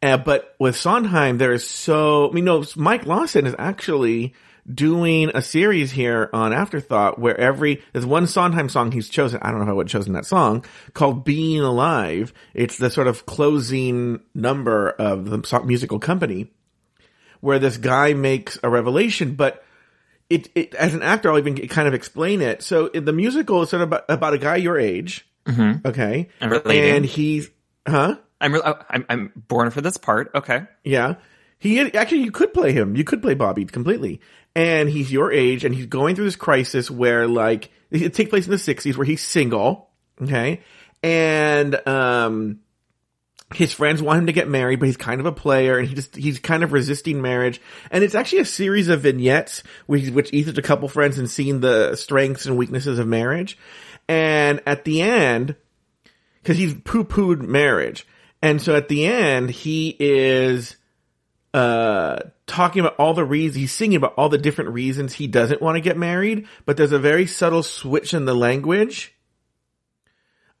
Uh, 0.00 0.16
but 0.16 0.54
with 0.58 0.76
Sondheim, 0.76 1.38
there 1.38 1.52
is 1.52 1.68
so, 1.68 2.30
I 2.30 2.32
mean, 2.32 2.44
no, 2.44 2.64
Mike 2.76 3.04
Lawson 3.06 3.46
is 3.46 3.54
actually 3.58 4.34
doing 4.72 5.30
a 5.34 5.42
series 5.42 5.90
here 5.90 6.28
on 6.32 6.52
Afterthought 6.52 7.18
where 7.18 7.38
every, 7.38 7.82
there's 7.92 8.06
one 8.06 8.26
Sondheim 8.26 8.68
song 8.68 8.92
he's 8.92 9.08
chosen, 9.08 9.40
I 9.42 9.50
don't 9.50 9.58
know 9.58 9.64
if 9.64 9.70
I 9.70 9.72
would 9.72 9.86
have 9.86 9.92
chosen 9.92 10.12
that 10.12 10.26
song, 10.26 10.64
called 10.92 11.24
Being 11.24 11.62
Alive. 11.62 12.32
It's 12.54 12.76
the 12.76 12.90
sort 12.90 13.06
of 13.06 13.26
closing 13.26 14.20
number 14.34 14.90
of 14.90 15.30
the 15.30 15.62
musical 15.64 15.98
company 15.98 16.52
where 17.40 17.58
this 17.58 17.76
guy 17.76 18.12
makes 18.12 18.58
a 18.62 18.68
revelation, 18.68 19.34
but 19.34 19.64
it, 20.28 20.50
it, 20.54 20.74
as 20.74 20.94
an 20.94 21.02
actor, 21.02 21.30
I'll 21.30 21.38
even 21.38 21.56
kind 21.68 21.88
of 21.88 21.94
explain 21.94 22.42
it. 22.42 22.62
So 22.62 22.88
the 22.88 23.12
musical 23.12 23.62
is 23.62 23.70
sort 23.70 23.82
of 23.82 23.88
about, 23.88 24.04
about 24.08 24.34
a 24.34 24.38
guy 24.38 24.56
your 24.56 24.78
age. 24.78 25.26
Okay. 25.84 26.28
I'm 26.40 26.50
relating. 26.50 26.96
And 26.96 27.04
he's, 27.06 27.48
huh? 27.86 28.18
I'm, 28.40 28.54
re- 28.54 28.60
oh, 28.64 28.78
I'm, 28.88 29.04
I'm 29.08 29.32
born 29.34 29.70
for 29.70 29.80
this 29.80 29.96
part. 29.96 30.30
Okay. 30.34 30.62
Yeah. 30.84 31.16
He 31.58 31.80
actually, 31.80 32.22
you 32.22 32.30
could 32.30 32.54
play 32.54 32.72
him. 32.72 32.94
You 32.94 33.02
could 33.02 33.20
play 33.20 33.34
Bobby 33.34 33.64
completely. 33.64 34.20
And 34.54 34.88
he's 34.88 35.10
your 35.10 35.32
age 35.32 35.64
and 35.64 35.74
he's 35.74 35.86
going 35.86 36.14
through 36.14 36.26
this 36.26 36.36
crisis 36.36 36.90
where 36.90 37.26
like, 37.26 37.70
it 37.90 38.14
takes 38.14 38.30
place 38.30 38.44
in 38.44 38.52
the 38.52 38.58
sixties 38.58 38.96
where 38.96 39.04
he's 39.04 39.22
single. 39.22 39.90
Okay. 40.22 40.62
And, 41.02 41.86
um, 41.88 42.60
his 43.54 43.72
friends 43.72 44.02
want 44.02 44.18
him 44.18 44.26
to 44.26 44.32
get 44.32 44.46
married, 44.46 44.78
but 44.78 44.86
he's 44.86 44.96
kind 44.98 45.20
of 45.20 45.26
a 45.26 45.32
player 45.32 45.78
and 45.78 45.88
he 45.88 45.94
just, 45.94 46.14
he's 46.14 46.38
kind 46.38 46.62
of 46.62 46.72
resisting 46.72 47.22
marriage. 47.22 47.60
And 47.90 48.04
it's 48.04 48.14
actually 48.14 48.40
a 48.40 48.44
series 48.44 48.88
of 48.88 49.00
vignettes 49.00 49.62
which, 49.86 50.10
which 50.10 50.32
each 50.32 50.46
a 50.48 50.62
couple 50.62 50.86
friends 50.88 51.18
and 51.18 51.30
seeing 51.30 51.60
the 51.60 51.96
strengths 51.96 52.46
and 52.46 52.58
weaknesses 52.58 52.98
of 52.98 53.06
marriage. 53.06 53.58
And 54.06 54.60
at 54.66 54.84
the 54.84 55.02
end, 55.02 55.56
cause 56.44 56.56
he's 56.56 56.74
poo-pooed 56.74 57.40
marriage. 57.40 58.06
And 58.40 58.62
so 58.62 58.76
at 58.76 58.88
the 58.88 59.06
end, 59.06 59.50
he 59.50 59.96
is, 59.98 60.76
uh, 61.52 62.18
talking 62.46 62.80
about 62.80 62.96
all 62.96 63.14
the 63.14 63.24
reasons, 63.24 63.56
he's 63.56 63.72
singing 63.72 63.96
about 63.96 64.14
all 64.16 64.28
the 64.28 64.38
different 64.38 64.70
reasons 64.70 65.12
he 65.12 65.26
doesn't 65.26 65.60
want 65.60 65.76
to 65.76 65.80
get 65.80 65.96
married, 65.96 66.46
but 66.64 66.76
there's 66.76 66.92
a 66.92 66.98
very 66.98 67.26
subtle 67.26 67.62
switch 67.62 68.14
in 68.14 68.24
the 68.26 68.34
language. 68.34 69.14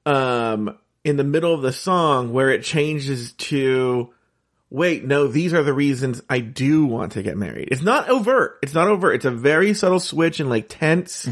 Um, 0.04 0.78
in 1.04 1.16
the 1.16 1.24
middle 1.24 1.54
of 1.54 1.62
the 1.62 1.72
song 1.72 2.32
where 2.32 2.50
it 2.50 2.64
changes 2.64 3.32
to, 3.34 4.12
wait, 4.70 5.04
no, 5.04 5.28
these 5.28 5.54
are 5.54 5.62
the 5.62 5.72
reasons 5.72 6.22
I 6.28 6.40
do 6.40 6.84
want 6.84 7.12
to 7.12 7.22
get 7.22 7.36
married. 7.36 7.68
It's 7.70 7.82
not 7.82 8.08
overt. 8.08 8.58
It's 8.62 8.74
not 8.74 8.88
overt. 8.88 9.16
It's 9.16 9.24
a 9.24 9.30
very 9.30 9.74
subtle 9.74 10.00
switch 10.00 10.40
in 10.40 10.48
like 10.48 10.68
tense 10.68 11.26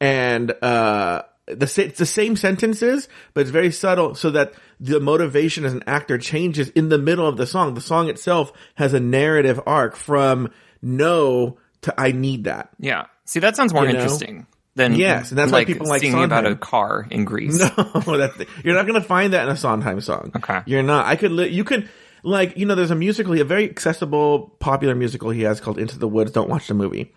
and, 0.00 0.50
uh, 0.50 1.22
the, 1.46 1.84
it's 1.84 1.98
the 1.98 2.06
same 2.06 2.36
sentences, 2.36 3.08
but 3.34 3.42
it's 3.42 3.50
very 3.50 3.70
subtle 3.70 4.14
so 4.14 4.30
that 4.30 4.54
the 4.80 5.00
motivation 5.00 5.64
as 5.64 5.72
an 5.72 5.84
actor 5.86 6.18
changes 6.18 6.70
in 6.70 6.88
the 6.88 6.98
middle 6.98 7.26
of 7.26 7.36
the 7.36 7.46
song. 7.46 7.74
The 7.74 7.80
song 7.80 8.08
itself 8.08 8.52
has 8.76 8.94
a 8.94 9.00
narrative 9.00 9.60
arc 9.66 9.96
from 9.96 10.50
no 10.80 11.58
to 11.82 11.94
I 11.98 12.12
need 12.12 12.44
that. 12.44 12.70
Yeah. 12.78 13.06
See, 13.26 13.40
that 13.40 13.56
sounds 13.56 13.72
more 13.74 13.84
You 13.84 13.92
know? 13.92 14.00
interesting 14.00 14.46
than 14.74 14.94
Yes, 14.94 15.30
and 15.30 15.38
that's 15.38 15.52
why 15.52 15.64
people 15.64 15.86
like 15.86 16.00
singing 16.00 16.24
about 16.24 16.46
a 16.46 16.56
car 16.56 17.06
in 17.10 17.24
Grease. 17.24 17.58
No, 18.06 18.18
that 18.18 18.46
you're 18.64 18.74
not 18.74 18.86
going 18.86 19.00
to 19.00 19.06
find 19.06 19.32
that 19.32 19.44
in 19.46 19.50
a 19.50 19.56
Sondheim 19.56 20.00
song. 20.00 20.32
Okay. 20.36 20.60
You're 20.66 20.82
not. 20.82 21.06
I 21.06 21.16
could, 21.16 21.30
li- 21.30 21.48
you 21.48 21.62
could, 21.62 21.88
like, 22.22 22.56
you 22.56 22.66
know, 22.66 22.74
there's 22.74 22.90
a 22.90 22.96
musical, 22.96 23.38
a 23.40 23.44
very 23.44 23.68
accessible, 23.70 24.56
popular 24.58 24.94
musical 24.94 25.30
he 25.30 25.42
has 25.42 25.60
called 25.60 25.78
Into 25.78 25.98
the 25.98 26.08
Woods. 26.08 26.32
Don't 26.32 26.48
watch 26.48 26.66
the 26.66 26.74
movie. 26.74 27.12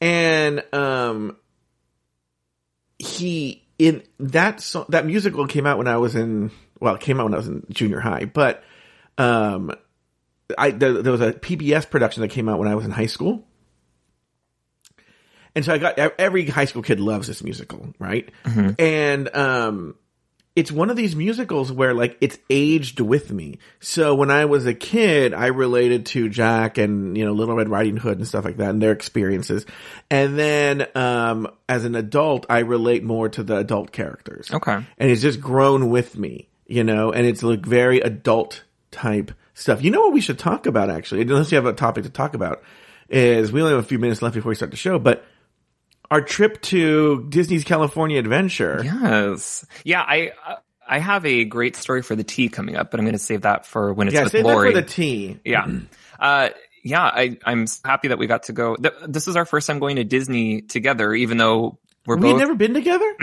And, 0.00 0.64
um, 0.72 1.36
he, 2.98 3.63
in 3.88 4.02
that 4.20 4.60
song, 4.60 4.86
that 4.90 5.06
musical 5.06 5.46
came 5.46 5.66
out 5.66 5.78
when 5.78 5.88
I 5.88 5.96
was 5.96 6.14
in, 6.14 6.50
well, 6.80 6.94
it 6.94 7.00
came 7.00 7.20
out 7.20 7.24
when 7.24 7.34
I 7.34 7.38
was 7.38 7.48
in 7.48 7.66
junior 7.70 8.00
high, 8.00 8.24
but, 8.24 8.62
um, 9.18 9.72
I, 10.58 10.70
there, 10.70 11.02
there 11.02 11.12
was 11.12 11.20
a 11.20 11.32
PBS 11.32 11.88
production 11.88 12.20
that 12.22 12.28
came 12.28 12.48
out 12.48 12.58
when 12.58 12.68
I 12.68 12.74
was 12.74 12.84
in 12.84 12.90
high 12.90 13.06
school. 13.06 13.46
And 15.54 15.64
so 15.64 15.72
I 15.72 15.78
got 15.78 15.98
every 15.98 16.46
high 16.46 16.64
school 16.64 16.82
kid 16.82 16.98
loves 17.00 17.28
this 17.28 17.42
musical, 17.42 17.94
right? 17.98 18.28
And 18.78 19.34
um 19.34 19.94
it's 20.56 20.70
one 20.70 20.88
of 20.88 20.96
these 20.96 21.16
musicals 21.16 21.72
where 21.72 21.94
like 21.94 22.16
it's 22.20 22.38
aged 22.48 23.00
with 23.00 23.32
me. 23.32 23.58
So 23.80 24.14
when 24.14 24.30
I 24.30 24.44
was 24.44 24.66
a 24.66 24.74
kid, 24.74 25.34
I 25.34 25.46
related 25.46 26.06
to 26.06 26.28
Jack 26.28 26.78
and 26.78 27.16
you 27.18 27.24
know 27.24 27.32
Little 27.32 27.56
Red 27.56 27.68
Riding 27.68 27.96
Hood 27.96 28.18
and 28.18 28.26
stuff 28.26 28.44
like 28.44 28.58
that 28.58 28.70
and 28.70 28.80
their 28.80 28.92
experiences. 28.92 29.66
And 30.10 30.38
then 30.38 30.86
um 30.94 31.48
as 31.68 31.84
an 31.84 31.96
adult, 31.96 32.46
I 32.48 32.60
relate 32.60 33.02
more 33.02 33.28
to 33.30 33.42
the 33.42 33.56
adult 33.56 33.90
characters. 33.90 34.50
Okay. 34.52 34.74
And 34.74 35.10
it's 35.10 35.22
just 35.22 35.40
grown 35.40 35.90
with 35.90 36.16
me, 36.16 36.48
you 36.66 36.84
know, 36.84 37.10
and 37.10 37.26
it's 37.26 37.42
like 37.42 37.66
very 37.66 38.00
adult 38.00 38.62
type 38.92 39.32
stuff. 39.54 39.82
You 39.82 39.90
know 39.90 40.02
what 40.02 40.12
we 40.12 40.20
should 40.20 40.38
talk 40.38 40.66
about 40.66 40.88
actually, 40.88 41.22
unless 41.22 41.50
you 41.50 41.56
have 41.56 41.66
a 41.66 41.72
topic 41.72 42.04
to 42.04 42.10
talk 42.10 42.34
about, 42.34 42.62
is 43.08 43.50
we 43.50 43.60
only 43.60 43.74
have 43.74 43.84
a 43.84 43.86
few 43.86 43.98
minutes 43.98 44.22
left 44.22 44.36
before 44.36 44.50
we 44.50 44.54
start 44.54 44.70
the 44.70 44.76
show, 44.76 45.00
but 45.00 45.24
our 46.14 46.20
trip 46.22 46.62
to 46.62 47.26
Disney's 47.28 47.64
California 47.64 48.18
Adventure. 48.20 48.80
Yes. 48.84 49.66
Yeah, 49.84 50.00
I 50.00 50.30
I 50.86 50.98
have 51.00 51.26
a 51.26 51.44
great 51.44 51.74
story 51.76 52.02
for 52.02 52.14
the 52.14 52.22
tea 52.24 52.48
coming 52.48 52.76
up, 52.76 52.90
but 52.90 53.00
I'm 53.00 53.04
going 53.06 53.14
to 53.14 53.18
save 53.18 53.42
that 53.42 53.66
for 53.66 53.92
when 53.92 54.06
it's 54.06 54.14
Yeah, 54.14 54.22
with 54.24 54.32
save 54.32 54.44
Lori. 54.44 54.72
that 54.72 54.76
for 54.76 54.80
the 54.82 54.86
tea. 54.86 55.40
Yeah. 55.44 55.66
Uh, 56.20 56.50
yeah, 56.84 57.02
I, 57.02 57.38
I'm 57.44 57.66
happy 57.84 58.08
that 58.08 58.18
we 58.18 58.26
got 58.26 58.44
to 58.44 58.52
go. 58.52 58.76
Th- 58.76 58.94
this 59.08 59.26
is 59.26 59.34
our 59.36 59.44
first 59.44 59.66
time 59.66 59.78
going 59.80 59.96
to 59.96 60.04
Disney 60.04 60.60
together, 60.62 61.12
even 61.14 61.36
though 61.38 61.78
we're 62.06 62.16
We've 62.16 62.32
both. 62.32 62.38
never 62.38 62.54
been 62.54 62.74
together? 62.74 63.14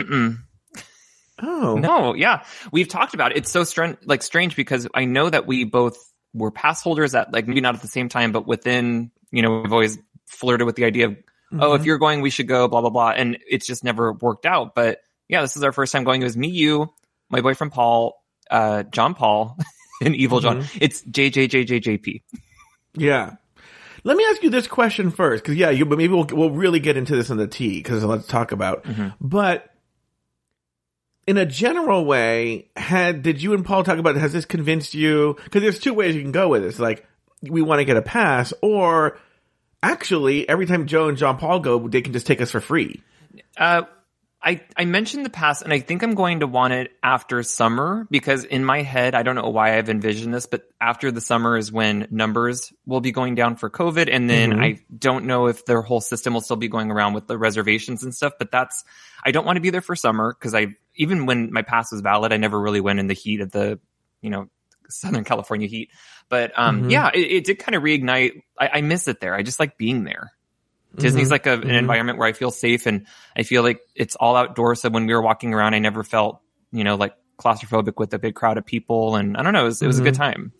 Oh. 1.44 1.76
no, 1.76 2.14
yeah, 2.14 2.44
we've 2.72 2.88
talked 2.88 3.14
about 3.14 3.30
it. 3.32 3.38
It's 3.38 3.50
so 3.50 3.64
strange, 3.64 3.96
like 4.04 4.22
strange 4.22 4.54
because 4.54 4.86
I 4.94 5.06
know 5.06 5.30
that 5.30 5.46
we 5.46 5.64
both 5.64 5.96
were 6.34 6.50
pass 6.50 6.82
holders 6.82 7.14
at 7.14 7.32
like 7.32 7.46
maybe 7.48 7.60
not 7.60 7.74
at 7.74 7.82
the 7.82 7.88
same 7.88 8.08
time, 8.08 8.32
but 8.32 8.46
within, 8.46 9.10
you 9.30 9.42
know, 9.42 9.60
we've 9.60 9.72
always 9.72 9.98
flirted 10.26 10.66
with 10.66 10.76
the 10.76 10.84
idea 10.84 11.06
of, 11.06 11.16
oh, 11.52 11.56
Mm-hmm. 11.56 11.80
if 11.80 11.86
you're 11.86 11.98
going, 11.98 12.20
we 12.20 12.30
should 12.30 12.48
go, 12.48 12.68
blah, 12.68 12.80
blah, 12.80 12.90
blah. 12.90 13.10
And 13.10 13.38
it's 13.48 13.66
just 13.66 13.84
never 13.84 14.12
worked 14.12 14.46
out. 14.46 14.74
But 14.74 15.00
yeah, 15.28 15.42
this 15.42 15.56
is 15.56 15.62
our 15.62 15.72
first 15.72 15.92
time 15.92 16.04
going. 16.04 16.20
It 16.22 16.24
was 16.24 16.36
me, 16.36 16.48
you, 16.48 16.88
my 17.30 17.40
boyfriend, 17.40 17.72
Paul, 17.72 18.22
uh, 18.50 18.82
John 18.84 19.14
Paul, 19.14 19.56
and 20.02 20.14
Evil 20.16 20.40
John. 20.40 20.62
Mm-hmm. 20.62 20.78
It's 20.80 21.02
JJJJJP. 21.02 22.22
Yeah. 22.96 23.36
Let 24.04 24.16
me 24.16 24.24
ask 24.30 24.42
you 24.42 24.50
this 24.50 24.66
question 24.66 25.10
first, 25.12 25.44
because 25.44 25.56
yeah, 25.56 25.70
you, 25.70 25.86
but 25.86 25.96
maybe 25.96 26.12
we'll 26.12 26.26
we'll 26.32 26.50
really 26.50 26.80
get 26.80 26.96
into 26.96 27.14
this 27.14 27.30
in 27.30 27.36
the 27.36 27.46
tea 27.46 27.78
because 27.78 28.02
let's 28.02 28.26
talk 28.26 28.50
about. 28.50 28.84
But 29.20 29.70
in 31.26 31.38
a 31.38 31.46
general 31.46 32.04
way, 32.04 32.68
had 32.74 33.22
did 33.22 33.40
you 33.40 33.54
and 33.54 33.64
Paul 33.64 33.84
talk 33.84 33.98
about? 33.98 34.16
Has 34.16 34.32
this 34.32 34.44
convinced 34.44 34.92
you? 34.94 35.36
Because 35.44 35.62
there's 35.62 35.78
two 35.78 35.94
ways 35.94 36.16
you 36.16 36.22
can 36.22 36.32
go 36.32 36.48
with 36.48 36.62
this. 36.64 36.80
Like 36.80 37.06
we 37.42 37.62
want 37.62 37.78
to 37.78 37.84
get 37.84 37.96
a 37.96 38.02
pass, 38.02 38.52
or 38.60 39.18
actually, 39.82 40.48
every 40.48 40.66
time 40.66 40.86
Joe 40.86 41.08
and 41.08 41.18
John 41.18 41.38
Paul 41.38 41.60
go, 41.60 41.88
they 41.88 42.02
can 42.02 42.12
just 42.12 42.26
take 42.26 42.40
us 42.40 42.50
for 42.50 42.60
free. 42.60 43.02
Uh, 43.56 43.82
I, 44.44 44.60
I 44.76 44.86
mentioned 44.86 45.24
the 45.24 45.30
past 45.30 45.62
and 45.62 45.72
I 45.72 45.78
think 45.78 46.02
I'm 46.02 46.16
going 46.16 46.40
to 46.40 46.48
want 46.48 46.72
it 46.72 46.90
after 47.00 47.44
summer 47.44 48.08
because 48.10 48.42
in 48.44 48.64
my 48.64 48.82
head, 48.82 49.14
I 49.14 49.22
don't 49.22 49.36
know 49.36 49.50
why 49.50 49.78
I've 49.78 49.88
envisioned 49.88 50.34
this, 50.34 50.46
but 50.46 50.68
after 50.80 51.12
the 51.12 51.20
summer 51.20 51.56
is 51.56 51.70
when 51.70 52.08
numbers 52.10 52.72
will 52.84 53.00
be 53.00 53.12
going 53.12 53.36
down 53.36 53.54
for 53.54 53.70
COVID. 53.70 54.08
And 54.10 54.28
then 54.28 54.60
I 54.60 54.80
don't 54.96 55.26
know 55.26 55.46
if 55.46 55.64
their 55.64 55.80
whole 55.80 56.00
system 56.00 56.34
will 56.34 56.40
still 56.40 56.56
be 56.56 56.66
going 56.66 56.90
around 56.90 57.14
with 57.14 57.28
the 57.28 57.38
reservations 57.38 58.02
and 58.02 58.12
stuff, 58.12 58.32
but 58.36 58.50
that's, 58.50 58.82
I 59.24 59.30
don't 59.30 59.46
want 59.46 59.58
to 59.58 59.60
be 59.60 59.70
there 59.70 59.80
for 59.80 59.94
summer 59.94 60.34
because 60.36 60.56
I, 60.56 60.74
even 60.96 61.26
when 61.26 61.52
my 61.52 61.62
pass 61.62 61.92
was 61.92 62.00
valid, 62.00 62.32
I 62.32 62.36
never 62.36 62.60
really 62.60 62.80
went 62.80 62.98
in 62.98 63.06
the 63.06 63.14
heat 63.14 63.40
of 63.42 63.52
the, 63.52 63.78
you 64.20 64.30
know, 64.30 64.48
Southern 65.00 65.24
California 65.24 65.68
heat. 65.68 65.90
But, 66.28 66.52
um, 66.56 66.82
mm-hmm. 66.82 66.90
yeah, 66.90 67.10
it, 67.12 67.18
it 67.18 67.44
did 67.44 67.58
kind 67.58 67.74
of 67.74 67.82
reignite. 67.82 68.42
I, 68.58 68.68
I 68.74 68.80
miss 68.80 69.08
it 69.08 69.20
there. 69.20 69.34
I 69.34 69.42
just 69.42 69.60
like 69.60 69.76
being 69.76 70.04
there. 70.04 70.32
Disney's 70.94 71.24
mm-hmm. 71.24 71.32
like 71.32 71.46
a, 71.46 71.54
an 71.54 71.60
mm-hmm. 71.60 71.70
environment 71.70 72.18
where 72.18 72.28
I 72.28 72.32
feel 72.32 72.50
safe 72.50 72.86
and 72.86 73.06
I 73.36 73.44
feel 73.44 73.62
like 73.62 73.80
it's 73.94 74.14
all 74.16 74.36
outdoors. 74.36 74.82
So 74.82 74.90
when 74.90 75.06
we 75.06 75.14
were 75.14 75.22
walking 75.22 75.54
around, 75.54 75.74
I 75.74 75.78
never 75.78 76.04
felt, 76.04 76.40
you 76.70 76.84
know, 76.84 76.96
like 76.96 77.14
claustrophobic 77.38 77.94
with 77.96 78.12
a 78.14 78.18
big 78.18 78.34
crowd 78.34 78.58
of 78.58 78.66
people. 78.66 79.16
And 79.16 79.36
I 79.36 79.42
don't 79.42 79.54
know, 79.54 79.62
it 79.62 79.64
was, 79.64 79.82
it 79.82 79.86
was 79.86 79.98
a 79.98 80.02
good 80.02 80.14
time. 80.14 80.52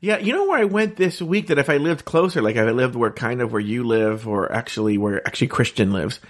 Yeah, 0.00 0.18
you 0.18 0.32
know 0.32 0.46
where 0.46 0.60
I 0.60 0.64
went 0.64 0.94
this 0.94 1.20
week 1.20 1.48
that 1.48 1.58
if 1.58 1.68
I 1.68 1.78
lived 1.78 2.04
closer, 2.04 2.40
like 2.40 2.54
if 2.54 2.68
I 2.68 2.70
lived 2.70 2.94
where 2.94 3.10
kind 3.10 3.42
of 3.42 3.50
where 3.50 3.60
you 3.60 3.82
live 3.82 4.28
or 4.28 4.52
actually 4.52 4.96
where 4.96 5.26
actually 5.26 5.48
Christian 5.48 5.92
lives, 5.92 6.20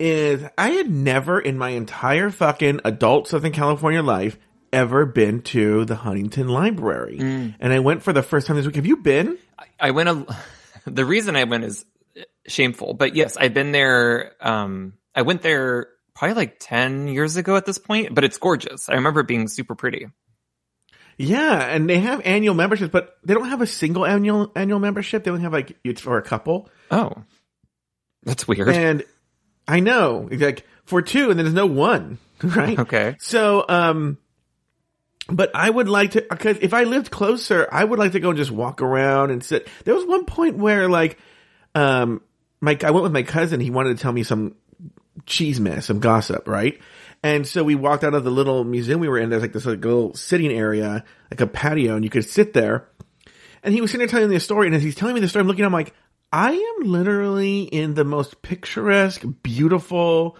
is 0.00 0.44
I 0.58 0.70
had 0.70 0.90
never 0.90 1.40
in 1.40 1.56
my 1.56 1.68
entire 1.70 2.30
fucking 2.30 2.80
adult 2.84 3.28
Southern 3.28 3.52
California 3.52 4.02
life 4.02 4.36
ever 4.76 5.06
been 5.06 5.40
to 5.40 5.86
the 5.86 5.96
Huntington 5.96 6.48
Library. 6.48 7.18
And 7.18 7.72
I 7.72 7.78
went 7.78 8.02
for 8.02 8.12
the 8.12 8.22
first 8.22 8.46
time 8.46 8.56
this 8.56 8.66
week. 8.66 8.76
Have 8.76 8.86
you 8.86 8.98
been? 8.98 9.38
I 9.80 9.90
went 9.92 10.08
a, 10.08 10.36
the 10.86 11.04
reason 11.04 11.34
I 11.34 11.44
went 11.44 11.64
is 11.64 11.84
shameful, 12.46 12.92
but 12.94 13.16
yes, 13.16 13.36
I've 13.36 13.54
been 13.54 13.72
there. 13.72 14.32
Um, 14.40 14.92
I 15.14 15.22
went 15.22 15.40
there 15.40 15.88
probably 16.14 16.34
like 16.34 16.58
10 16.60 17.08
years 17.08 17.36
ago 17.36 17.56
at 17.56 17.64
this 17.64 17.78
point, 17.78 18.14
but 18.14 18.22
it's 18.22 18.36
gorgeous. 18.36 18.88
I 18.88 18.94
remember 18.94 19.20
it 19.20 19.26
being 19.26 19.48
super 19.48 19.74
pretty. 19.74 20.08
Yeah, 21.16 21.60
and 21.60 21.88
they 21.88 21.98
have 22.00 22.20
annual 22.26 22.54
memberships, 22.54 22.92
but 22.92 23.16
they 23.24 23.32
don't 23.32 23.48
have 23.48 23.62
a 23.62 23.66
single 23.66 24.04
annual 24.04 24.52
annual 24.54 24.78
membership. 24.78 25.24
They 25.24 25.30
only 25.30 25.44
have 25.44 25.52
like 25.54 25.78
it's 25.82 26.02
for 26.02 26.18
a 26.18 26.22
couple. 26.22 26.68
Oh, 26.90 27.24
that's 28.22 28.46
weird. 28.46 28.68
And 28.68 29.02
I 29.66 29.80
know, 29.80 30.28
it's 30.30 30.42
like 30.42 30.66
for 30.84 31.00
two, 31.00 31.30
and 31.30 31.38
then 31.38 31.46
there's 31.46 31.54
no 31.54 31.64
one, 31.64 32.18
right? 32.42 32.78
Okay. 32.78 33.16
So, 33.18 33.64
um, 33.66 34.18
but 35.28 35.50
I 35.54 35.68
would 35.68 35.88
like 35.88 36.12
to, 36.12 36.24
because 36.28 36.58
if 36.60 36.72
I 36.72 36.84
lived 36.84 37.10
closer, 37.10 37.68
I 37.70 37.84
would 37.84 37.98
like 37.98 38.12
to 38.12 38.20
go 38.20 38.30
and 38.30 38.38
just 38.38 38.50
walk 38.50 38.82
around 38.82 39.30
and 39.30 39.42
sit. 39.42 39.68
There 39.84 39.94
was 39.94 40.06
one 40.06 40.24
point 40.24 40.56
where, 40.56 40.88
like, 40.88 41.18
um, 41.74 42.22
my 42.60 42.78
I 42.82 42.90
went 42.90 43.02
with 43.02 43.12
my 43.12 43.22
cousin. 43.22 43.60
He 43.60 43.70
wanted 43.70 43.96
to 43.96 44.02
tell 44.02 44.12
me 44.12 44.22
some 44.22 44.54
cheese 45.26 45.60
mess, 45.60 45.86
some 45.86 46.00
gossip, 46.00 46.46
right? 46.46 46.80
And 47.22 47.46
so 47.46 47.64
we 47.64 47.74
walked 47.74 48.04
out 48.04 48.14
of 48.14 48.24
the 48.24 48.30
little 48.30 48.62
museum 48.64 49.00
we 49.00 49.08
were 49.08 49.18
in. 49.18 49.30
There's 49.30 49.42
like 49.42 49.52
this 49.52 49.66
like 49.66 49.84
little 49.84 50.14
sitting 50.14 50.52
area, 50.52 51.04
like 51.30 51.40
a 51.40 51.46
patio, 51.46 51.96
and 51.96 52.04
you 52.04 52.10
could 52.10 52.24
sit 52.24 52.52
there. 52.52 52.88
And 53.62 53.74
he 53.74 53.80
was 53.80 53.90
sitting 53.90 54.06
there 54.06 54.10
telling 54.10 54.28
me 54.28 54.36
the 54.36 54.40
story, 54.40 54.68
and 54.68 54.76
as 54.76 54.82
he's 54.82 54.94
telling 54.94 55.14
me 55.14 55.20
the 55.20 55.28
story, 55.28 55.40
I'm 55.40 55.48
looking, 55.48 55.64
I'm 55.64 55.72
like, 55.72 55.92
I 56.32 56.52
am 56.52 56.86
literally 56.86 57.62
in 57.62 57.94
the 57.94 58.04
most 58.04 58.42
picturesque, 58.42 59.24
beautiful 59.42 60.36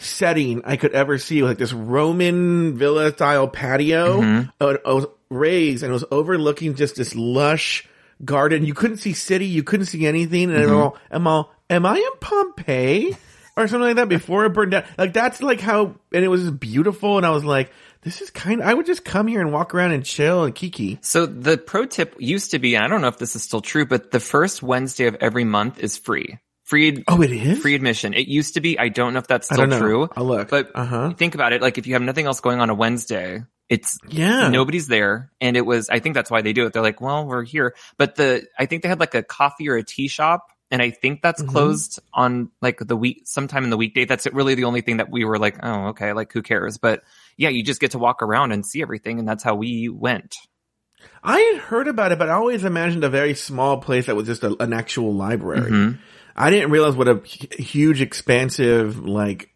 setting 0.00 0.62
I 0.64 0.76
could 0.76 0.92
ever 0.92 1.18
see, 1.18 1.42
like 1.42 1.58
this 1.58 1.72
Roman 1.72 2.76
villa 2.76 3.12
style 3.12 3.48
patio, 3.48 4.20
mm-hmm. 4.20 4.74
was 4.84 5.06
raised, 5.30 5.82
and 5.82 5.90
it 5.90 5.94
was 5.94 6.04
overlooking 6.10 6.74
just 6.74 6.96
this 6.96 7.14
lush 7.14 7.88
garden. 8.24 8.64
You 8.64 8.74
couldn't 8.74 8.98
see 8.98 9.12
city, 9.12 9.46
you 9.46 9.62
couldn't 9.62 9.86
see 9.86 10.06
anything, 10.06 10.50
and 10.50 10.58
I'm 10.58 10.68
mm-hmm. 10.68 10.76
all, 10.76 10.98
I'm 11.10 11.26
all, 11.26 11.54
am 11.68 11.86
I 11.86 11.96
in 11.96 12.18
Pompeii? 12.20 13.16
or 13.56 13.68
something 13.68 13.88
like 13.88 13.96
that 13.96 14.08
before 14.08 14.44
it 14.44 14.50
burned 14.50 14.72
down. 14.72 14.84
Like 14.96 15.12
that's 15.12 15.42
like 15.42 15.60
how, 15.60 15.94
and 16.12 16.24
it 16.24 16.28
was 16.28 16.50
beautiful. 16.50 17.16
And 17.16 17.26
I 17.26 17.30
was 17.30 17.44
like, 17.44 17.70
this 18.02 18.22
is 18.22 18.30
kind 18.30 18.60
of, 18.60 18.66
I 18.66 18.74
would 18.74 18.86
just 18.86 19.04
come 19.04 19.26
here 19.26 19.40
and 19.40 19.52
walk 19.52 19.74
around 19.74 19.92
and 19.92 20.04
chill 20.04 20.44
and 20.44 20.54
kiki. 20.54 20.98
So 21.02 21.26
the 21.26 21.58
pro 21.58 21.86
tip 21.86 22.14
used 22.18 22.52
to 22.52 22.58
be, 22.58 22.76
I 22.76 22.88
don't 22.88 23.02
know 23.02 23.08
if 23.08 23.18
this 23.18 23.36
is 23.36 23.42
still 23.42 23.60
true, 23.60 23.84
but 23.84 24.10
the 24.10 24.20
first 24.20 24.62
Wednesday 24.62 25.06
of 25.06 25.16
every 25.16 25.44
month 25.44 25.78
is 25.78 25.98
free. 25.98 26.38
Free, 26.70 27.02
Oh, 27.08 27.20
it 27.20 27.32
is? 27.32 27.58
free 27.58 27.74
admission. 27.74 28.14
It 28.14 28.28
used 28.28 28.54
to 28.54 28.60
be. 28.60 28.78
I 28.78 28.90
don't 28.90 29.12
know 29.12 29.18
if 29.18 29.26
that's 29.26 29.46
still 29.48 29.66
true. 29.66 30.08
I'll 30.16 30.24
look. 30.24 30.50
But 30.50 30.70
Uh-huh. 30.72 31.14
think 31.14 31.34
about 31.34 31.52
it. 31.52 31.60
Like 31.60 31.78
if 31.78 31.88
you 31.88 31.94
have 31.94 32.02
nothing 32.02 32.26
else 32.26 32.38
going 32.40 32.60
on 32.60 32.70
a 32.70 32.74
Wednesday, 32.74 33.42
it's 33.68 33.98
Yeah. 34.08 34.50
nobody's 34.50 34.86
there. 34.86 35.32
And 35.40 35.56
it 35.56 35.66
was, 35.66 35.90
I 35.90 35.98
think 35.98 36.14
that's 36.14 36.30
why 36.30 36.42
they 36.42 36.52
do 36.52 36.66
it. 36.66 36.72
They're 36.72 36.80
like, 36.80 37.00
well, 37.00 37.26
we're 37.26 37.42
here. 37.42 37.74
But 37.98 38.14
the, 38.14 38.46
I 38.56 38.66
think 38.66 38.84
they 38.84 38.88
had 38.88 39.00
like 39.00 39.16
a 39.16 39.24
coffee 39.24 39.68
or 39.68 39.74
a 39.74 39.82
tea 39.82 40.06
shop. 40.06 40.46
And 40.70 40.80
I 40.80 40.90
think 40.90 41.22
that's 41.22 41.42
Mhm. 41.42 41.48
closed 41.48 41.98
on 42.14 42.50
like 42.62 42.78
the 42.78 42.96
week, 42.96 43.22
sometime 43.24 43.64
in 43.64 43.70
the 43.70 43.76
weekday. 43.76 44.04
That's 44.04 44.28
really 44.32 44.54
the 44.54 44.62
only 44.64 44.80
thing 44.80 44.98
that 44.98 45.10
we 45.10 45.24
were 45.24 45.38
like, 45.40 45.56
oh, 45.64 45.88
okay, 45.88 46.12
like 46.12 46.32
who 46.32 46.40
cares? 46.40 46.78
But 46.78 47.02
yeah, 47.36 47.48
you 47.48 47.64
just 47.64 47.80
get 47.80 47.90
to 47.90 47.98
walk 47.98 48.22
around 48.22 48.52
and 48.52 48.64
see 48.64 48.80
everything. 48.80 49.18
And 49.18 49.26
that's 49.26 49.42
how 49.42 49.56
we 49.56 49.88
went. 49.88 50.36
I 51.24 51.40
had 51.54 51.62
heard 51.62 51.88
about 51.88 52.12
it, 52.12 52.18
but 52.20 52.28
I 52.28 52.34
always 52.34 52.62
imagined 52.62 53.02
a 53.02 53.08
very 53.08 53.34
small 53.34 53.78
place 53.78 54.06
that 54.06 54.14
was 54.14 54.26
just 54.28 54.44
a, 54.44 54.54
an 54.62 54.72
actual 54.72 55.12
library. 55.12 55.70
Mhm. 55.72 55.98
I 56.36 56.50
didn't 56.50 56.70
realize 56.70 56.94
what 56.94 57.08
a 57.08 57.20
huge, 57.24 58.00
expansive, 58.00 58.98
like, 59.04 59.50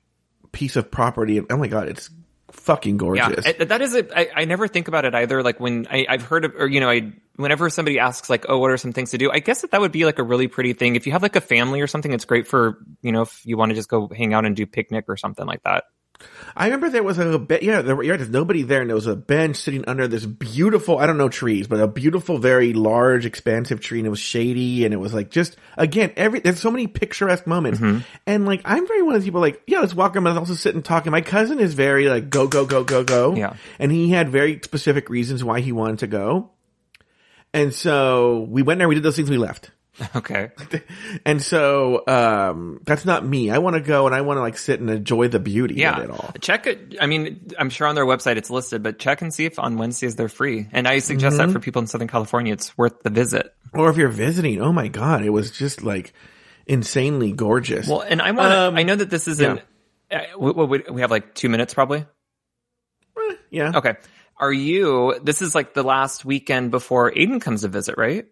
piece 0.53 0.77
of 0.77 0.91
property. 0.91 1.41
Oh 1.51 1.57
my 1.57 1.69
god, 1.69 1.89
it's 1.89 2.11
fucking 2.53 2.97
gorgeous. 2.97 3.45
Yeah, 3.45 3.65
that 3.65 3.83
is 3.83 3.95
a. 3.95 4.19
I, 4.19 4.43
I 4.43 4.45
never 4.45 4.69
think 4.69 4.89
about 4.89 5.05
it 5.05 5.15
either. 5.15 5.43
Like 5.43 5.61
when 5.61 5.87
I, 5.91 6.07
I've 6.09 6.23
heard 6.23 6.45
of, 6.45 6.55
or 6.57 6.67
you 6.67 6.81
know, 6.81 6.89
I 6.89 7.13
whenever 7.37 7.69
somebody 7.69 7.99
asks 7.99 8.31
like, 8.31 8.47
oh, 8.49 8.59
what 8.59 8.71
are 8.71 8.77
some 8.77 8.93
things 8.93 9.11
to 9.11 9.19
do? 9.19 9.31
I 9.31 9.41
guess 9.41 9.63
that 9.63 9.73
that 9.73 9.81
would 9.81 9.93
be 9.93 10.05
like 10.05 10.19
a 10.19 10.23
really 10.23 10.49
pretty 10.49 10.73
thing. 10.73 10.97
If 10.97 11.07
you 11.07 11.13
have 11.13 11.23
like 11.23 11.37
a 11.37 11.41
family 11.41 11.81
or 11.81 11.87
something, 11.87 12.13
it's 12.13 12.25
great 12.25 12.47
for 12.47 12.79
you 13.03 13.13
know 13.13 13.23
if 13.23 13.45
you 13.45 13.57
want 13.57 13.71
to 13.71 13.75
just 13.75 13.89
go 13.89 14.09
hang 14.09 14.33
out 14.33 14.47
and 14.47 14.57
do 14.57 14.67
picnic 14.67 15.07
or 15.09 15.17
something 15.17 15.47
like 15.47 15.63
that. 15.65 15.85
I 16.57 16.67
remember 16.67 16.89
there 16.89 17.03
was 17.03 17.19
a 17.19 17.39
bit, 17.39 17.65
yeah, 17.65 17.83
there, 17.83 18.01
yeah, 18.03 18.17
there's 18.17 18.31
nobody 18.31 18.63
there, 18.63 18.81
and 18.81 18.89
there 18.89 18.95
was 18.95 19.09
a 19.09 19.17
bench 19.17 19.57
sitting 19.57 19.85
under 19.89 20.07
this 20.07 20.25
beautiful, 20.25 20.99
I 20.99 21.07
don't 21.07 21.19
know 21.19 21.29
trees, 21.29 21.67
but 21.67 21.81
a 21.81 21.89
beautiful, 21.89 22.39
very 22.39 22.73
large, 22.73 23.27
expansive 23.27 23.81
tree, 23.81 23.99
and 23.99 24.07
it 24.07 24.11
was 24.11 24.21
shady, 24.21 24.85
and 24.85 24.95
it 24.95 24.99
was 24.99 25.13
like 25.13 25.31
just 25.31 25.57
again, 25.77 26.13
every 26.17 26.41
there's 26.41 26.61
so 26.61 26.71
many 26.71 26.87
picturesque 26.87 27.47
moments, 27.47 27.81
mm-hmm. 27.81 28.01
and 28.27 28.47
like 28.47 28.63
I'm 28.65 28.87
very 28.87 29.03
one 29.03 29.15
of 29.15 29.21
those 29.21 29.27
people 29.27 29.41
like, 29.41 29.63
yeah, 29.67 29.81
let's 29.81 29.95
walk 29.95 30.15
around, 30.15 30.25
but 30.25 30.37
also 30.37 30.55
sit 30.55 30.75
and 30.75 30.85
talk. 30.85 31.07
And 31.07 31.13
my 31.13 31.23
cousin 31.23 31.59
is 31.59 31.75
very 31.75 32.09
like, 32.09 32.31
go, 32.31 32.47
go, 32.47 32.65
go, 32.65 32.85
go, 32.85 33.03
go, 33.03 33.35
Yeah. 33.35 33.57
and 33.81 33.91
he 33.91 34.11
had 34.11 34.29
very 34.29 34.61
specific 34.63 35.11
reasons 35.11 35.43
why 35.43 35.61
he 35.61 35.73
wanted 35.73 36.01
to 36.01 36.07
go, 36.07 36.51
and 37.53 37.75
so 37.75 38.47
we 38.49 38.63
went 38.63 38.79
there, 38.79 38.89
we 38.89 38.95
did 38.95 39.03
those 39.03 39.17
things, 39.17 39.31
we 39.31 39.39
left. 39.39 39.73
Okay. 40.17 40.51
And 41.25 41.41
so 41.41 42.03
um 42.07 42.81
that's 42.85 43.05
not 43.05 43.25
me. 43.25 43.51
I 43.51 43.59
want 43.59 43.75
to 43.75 43.81
go 43.81 44.07
and 44.07 44.15
I 44.15 44.21
want 44.23 44.39
to 44.39 44.41
like 44.43 44.59
sit 44.59 44.81
and 44.81 44.91
enjoy 44.91 45.29
the 45.29 45.39
beauty 45.39 45.77
Yeah. 45.77 45.97
of 45.99 46.05
it 46.05 46.11
all. 46.11 46.33
Check 46.41 46.67
it. 46.67 46.97
I 47.01 47.07
mean, 47.07 47.49
I'm 47.59 47.71
sure 47.71 47.87
on 47.87 47.95
their 47.95 48.05
website 48.07 48.37
it's 48.37 48.51
listed, 48.51 48.83
but 48.83 48.99
check 48.99 49.23
and 49.23 49.33
see 49.33 49.45
if 49.45 49.59
on 49.59 49.77
Wednesdays 49.79 50.17
they're 50.17 50.29
free. 50.29 50.67
And 50.73 50.89
I 50.89 50.99
suggest 50.99 51.37
Mm-hmm. 51.37 51.47
that 51.47 51.53
for 51.53 51.61
people 51.61 51.81
in 51.81 51.87
Southern 51.87 52.09
California, 52.09 52.53
it's 52.53 52.77
worth 52.77 53.03
the 53.03 53.11
visit. 53.11 53.55
Or 53.73 53.89
if 53.91 53.97
you're 53.97 54.09
visiting, 54.09 54.61
oh 54.61 54.73
my 54.73 54.89
god, 54.89 55.25
it 55.25 55.31
was 55.31 55.51
just 55.51 55.83
like 55.83 56.13
insanely 56.67 57.33
gorgeous. 57.33 57.87
Well, 57.89 58.01
and 58.03 58.21
I 58.23 58.31
want. 58.33 58.53
Um, 58.53 58.77
I 58.77 58.83
know 58.83 58.97
that 58.97 59.11
this 59.11 59.29
isn't. 59.29 59.61
Uh, 60.11 60.19
we, 60.39 60.53
we, 60.53 60.83
we 60.91 61.01
have 61.03 61.11
like 61.11 61.35
two 61.35 61.49
minutes 61.49 61.73
probably. 61.75 62.05
Eh, 63.17 63.35
yeah. 63.51 63.73
Okay. 63.77 63.95
Are 64.37 64.53
you, 64.53 65.19
this 65.23 65.43
is 65.43 65.55
like 65.55 65.75
the 65.75 65.85
last 65.85 66.25
weekend 66.25 66.73
before 66.73 67.11
Aiden 67.13 67.41
comes 67.41 67.63
to 67.63 67.69
visit, 67.69 67.95
right? 67.97 68.27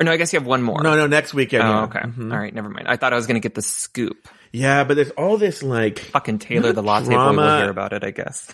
Or 0.00 0.04
no, 0.04 0.12
I 0.12 0.16
guess 0.18 0.32
you 0.32 0.38
have 0.38 0.46
one 0.46 0.62
more. 0.62 0.82
No, 0.82 0.94
no, 0.96 1.06
next 1.06 1.32
weekend. 1.32 1.62
Oh, 1.62 1.68
yeah. 1.70 1.82
okay. 1.84 2.00
Mhm. 2.00 2.32
All 2.32 2.38
right. 2.38 2.52
Never 2.54 2.68
mind. 2.68 2.86
I 2.88 2.96
thought 2.96 3.12
I 3.12 3.16
was 3.16 3.26
going 3.26 3.36
to 3.36 3.40
get 3.40 3.54
the 3.54 3.62
scoop. 3.62 4.28
Yeah, 4.52 4.84
but 4.84 4.94
there's 4.94 5.10
all 5.10 5.36
this 5.38 5.62
like 5.62 5.98
Fucking 5.98 6.38
Taylor, 6.38 6.72
the 6.72 6.82
latte 6.82 7.06
boy, 7.06 7.12
Drama. 7.12 7.42
will 7.42 7.56
hear 7.58 7.70
about 7.70 7.92
it, 7.92 8.04
I 8.04 8.10
guess. 8.10 8.52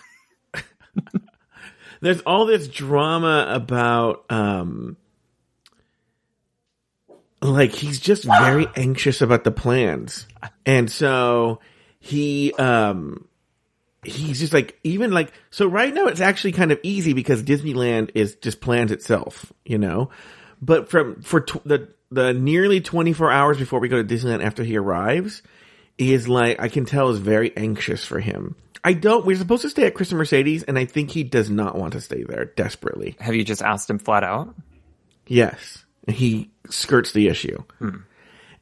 there's 2.01 2.21
all 2.21 2.45
this 2.45 2.67
drama 2.67 3.45
about 3.49 4.25
um 4.29 4.97
like 7.41 7.71
he's 7.71 7.99
just 7.99 8.23
very 8.23 8.67
anxious 8.75 9.21
about 9.21 9.43
the 9.43 9.51
plans 9.51 10.27
and 10.65 10.89
so 10.91 11.59
he 11.99 12.53
um 12.53 13.25
he's 14.03 14.39
just 14.39 14.53
like 14.53 14.77
even 14.83 15.11
like 15.11 15.31
so 15.49 15.65
right 15.65 15.93
now 15.93 16.07
it's 16.07 16.21
actually 16.21 16.51
kind 16.51 16.71
of 16.71 16.79
easy 16.83 17.13
because 17.13 17.41
disneyland 17.43 18.11
is 18.15 18.35
just 18.35 18.59
plans 18.61 18.91
itself 18.91 19.51
you 19.65 19.77
know 19.77 20.09
but 20.65 20.89
from 20.89 21.21
for 21.21 21.41
tw- 21.41 21.63
the 21.65 21.89
the 22.11 22.33
nearly 22.33 22.79
24 22.79 23.31
hours 23.31 23.57
before 23.57 23.79
we 23.79 23.87
go 23.89 24.01
to 24.01 24.03
disneyland 24.03 24.43
after 24.43 24.63
he 24.63 24.77
arrives 24.77 25.41
is 25.97 26.27
like 26.27 26.59
I 26.61 26.69
can 26.69 26.85
tell 26.85 27.09
is 27.09 27.19
very 27.19 27.55
anxious 27.57 28.05
for 28.05 28.19
him. 28.19 28.55
I 28.83 28.93
don't. 28.93 29.25
We're 29.25 29.37
supposed 29.37 29.61
to 29.61 29.69
stay 29.69 29.85
at 29.85 29.93
Chris 29.93 30.09
and 30.11 30.17
Mercedes, 30.17 30.63
and 30.63 30.77
I 30.77 30.85
think 30.85 31.09
he 31.11 31.23
does 31.23 31.49
not 31.49 31.77
want 31.77 31.93
to 31.93 32.01
stay 32.01 32.23
there 32.23 32.45
desperately. 32.45 33.15
Have 33.19 33.33
you 33.35 33.43
just 33.45 33.61
asked 33.61 33.89
him 33.89 33.97
flat 33.99 34.23
out? 34.23 34.53
Yes, 35.25 35.85
he 36.07 36.51
skirts 36.69 37.13
the 37.13 37.27
issue. 37.29 37.63
Hmm. 37.79 37.97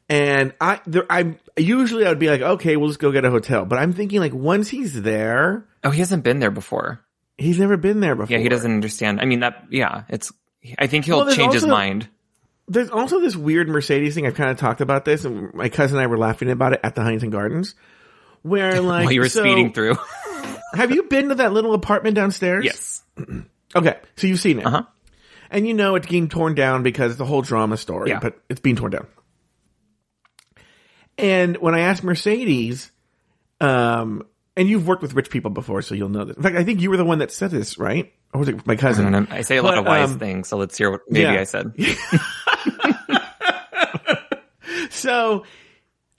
And 0.08 0.52
I, 0.60 0.80
there, 0.86 1.06
I 1.10 1.36
usually 1.56 2.04
I 2.06 2.10
would 2.10 2.18
be 2.18 2.28
like, 2.28 2.40
okay, 2.42 2.76
we'll 2.76 2.88
just 2.90 3.00
go 3.00 3.12
get 3.12 3.24
a 3.24 3.30
hotel. 3.30 3.64
But 3.64 3.78
I'm 3.78 3.92
thinking 3.94 4.20
like 4.20 4.34
once 4.34 4.68
he's 4.68 5.00
there, 5.02 5.64
Oh, 5.82 5.90
he 5.90 6.00
hasn't 6.00 6.22
been 6.22 6.38
there 6.38 6.50
before. 6.50 7.00
he's 7.38 7.58
never 7.58 7.76
been 7.76 8.00
there 8.00 8.14
before. 8.14 8.36
Yeah, 8.36 8.42
he 8.42 8.48
doesn't 8.48 8.70
understand. 8.70 9.20
I 9.20 9.24
mean, 9.24 9.40
that, 9.40 9.64
yeah, 9.70 10.04
it's, 10.08 10.30
I 10.78 10.86
think 10.86 11.04
he'll 11.04 11.24
Well, 11.24 11.34
change 11.34 11.54
his 11.54 11.66
mind. 11.66 12.08
There's 12.68 12.90
also 12.90 13.20
this 13.20 13.34
weird 13.36 13.68
Mercedes 13.68 14.14
thing. 14.14 14.26
I've 14.26 14.34
kind 14.36 14.50
of 14.50 14.56
talked 14.58 14.80
about 14.80 15.04
this, 15.04 15.24
and 15.24 15.52
my 15.54 15.68
cousin 15.68 15.98
and 15.98 16.04
I 16.04 16.06
were 16.06 16.16
laughing 16.18 16.50
about 16.50 16.72
it 16.74 16.80
at 16.84 16.94
the 16.94 17.02
Huntington 17.02 17.30
Gardens, 17.30 17.74
where 18.42 18.80
like 18.80 19.04
While 19.04 19.12
you 19.12 19.20
were 19.20 19.28
so- 19.28 19.42
speeding 19.42 19.72
through. 19.72 19.96
Have 20.74 20.90
you 20.90 21.02
been 21.02 21.28
to 21.28 21.34
that 21.36 21.52
little 21.52 21.74
apartment 21.74 22.16
downstairs? 22.16 22.64
yes. 22.64 23.02
Okay, 23.74 23.96
so 24.16 24.26
you've 24.26 24.38
seen 24.38 24.58
it. 24.58 24.66
Uh-huh. 24.66 24.82
And 25.50 25.66
you 25.66 25.72
know 25.72 25.94
it's 25.94 26.06
being 26.06 26.28
torn 26.28 26.54
down 26.54 26.82
because 26.82 27.12
it's 27.12 27.20
a 27.22 27.24
whole 27.24 27.40
drama 27.40 27.78
story, 27.78 28.10
Yeah. 28.10 28.18
but 28.20 28.38
it's 28.50 28.60
being 28.60 28.76
torn 28.76 28.90
down. 28.92 29.06
And 31.18 31.56
when 31.58 31.74
I 31.74 31.80
asked 31.80 32.02
Mercedes, 32.04 32.90
um, 33.60 34.26
and 34.56 34.68
you've 34.68 34.86
worked 34.86 35.00
with 35.02 35.14
rich 35.14 35.30
people 35.30 35.50
before, 35.50 35.82
so 35.82 35.94
you'll 35.94 36.08
know 36.10 36.24
this. 36.24 36.36
In 36.36 36.42
fact, 36.42 36.56
I 36.56 36.64
think 36.64 36.80
you 36.80 36.90
were 36.90 36.96
the 36.96 37.04
one 37.04 37.18
that 37.20 37.30
said 37.30 37.50
this, 37.50 37.78
right? 37.78 38.12
Or 38.32 38.40
was 38.40 38.48
it 38.48 38.66
my 38.66 38.74
I, 38.74 38.76
cousin? 38.76 39.10
know. 39.10 39.26
I 39.30 39.42
say 39.42 39.58
a 39.58 39.62
lot 39.62 39.72
But, 39.72 39.78
of 39.78 39.84
wise 39.86 40.10
um, 40.12 40.18
things, 40.18 40.48
so 40.48 40.56
let's 40.56 40.76
hear 40.78 40.90
what 40.90 41.02
maybe 41.08 41.24
yeah. 41.24 41.40
I 41.40 41.44
said. 41.44 41.74
So, 44.90 45.44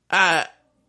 uh, 0.10 0.44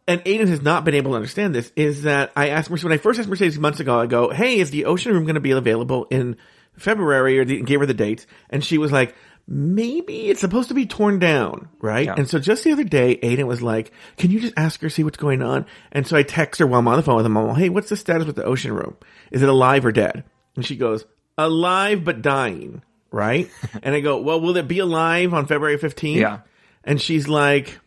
and 0.09 0.25
Aiden 0.25 0.49
has 0.49 0.61
not 0.63 0.85
been 0.85 0.95
able 0.95 1.13
to 1.13 1.17
understand 1.17 1.55
this, 1.55 1.71
is 1.77 2.03
that 2.03 2.33
I 2.35 2.49
asked 2.49 2.69
Mercedes, 2.69 2.85
when 2.85 2.93
I 2.93 2.99
first 2.99 3.21
asked 3.21 3.29
Mercedes 3.29 3.59
months 3.59 3.79
ago, 3.81 4.01
I 4.01 4.07
go, 4.07 4.31
hey, 4.31 4.59
is 4.59 4.71
the 4.71 4.87
ocean 4.87 5.13
room 5.13 5.25
going 5.25 5.37
to 5.37 5.41
be 5.41 5.53
available 5.53 6.07
in 6.11 6.37
February 6.77 7.39
or 7.39 7.45
the, 7.45 7.63
gave 7.63 7.81
her 7.81 7.87
the 7.87 7.95
dates? 7.95 8.27
And 8.51 8.65
she 8.65 8.79
was 8.79 8.91
like, 8.91 9.15
maybe 9.47 10.29
it's 10.29 10.41
supposed 10.41 10.69
to 10.69 10.75
be 10.75 10.87
torn 10.87 11.19
down, 11.21 11.69
right? 11.81 12.07
Yeah. 12.07 12.15
And 12.17 12.29
so 12.29 12.39
just 12.39 12.65
the 12.65 12.73
other 12.73 12.85
day, 12.85 13.17
Aiden 13.23 13.47
was 13.47 13.63
like, 13.63 13.93
can 14.17 14.31
you 14.31 14.41
just 14.41 14.55
ask 14.57 14.81
her, 14.81 14.91
see 14.91 15.05
what's 15.05 15.19
going 15.19 15.43
on? 15.43 15.65
And 15.93 16.07
so 16.07 16.17
I 16.17 16.23
text 16.23 16.59
her 16.61 16.67
while 16.67 16.81
I'm 16.81 16.89
on 16.89 16.97
the 16.97 17.03
phone 17.03 17.17
with 17.17 17.27
him, 17.27 17.37
I'm 17.37 17.47
like, 17.49 17.59
hey, 17.59 17.69
what's 17.69 17.91
the 17.91 17.97
status 17.97 18.27
with 18.27 18.37
the 18.37 18.45
ocean 18.45 18.73
room? 18.73 18.97
Is 19.31 19.43
it 19.43 19.49
alive 19.49 19.87
or 19.87 19.93
dead? 19.93 20.25
And 20.57 20.67
she 20.67 20.77
goes, 20.77 21.05
alive 21.38 22.05
but 22.05 22.23
dying, 22.23 22.83
right? 23.11 23.51
and 23.83 23.94
I 23.94 24.01
go, 24.01 24.20
well, 24.20 24.40
will 24.40 24.57
it 24.57 24.68
be 24.68 24.79
alive 24.79 25.35
on 25.35 25.47
February 25.47 25.79
15th? 25.79 26.16
Yeah. 26.16 26.40
And 26.85 27.01
she's 27.01 27.29
like, 27.29 27.79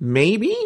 maybe? 0.00 0.56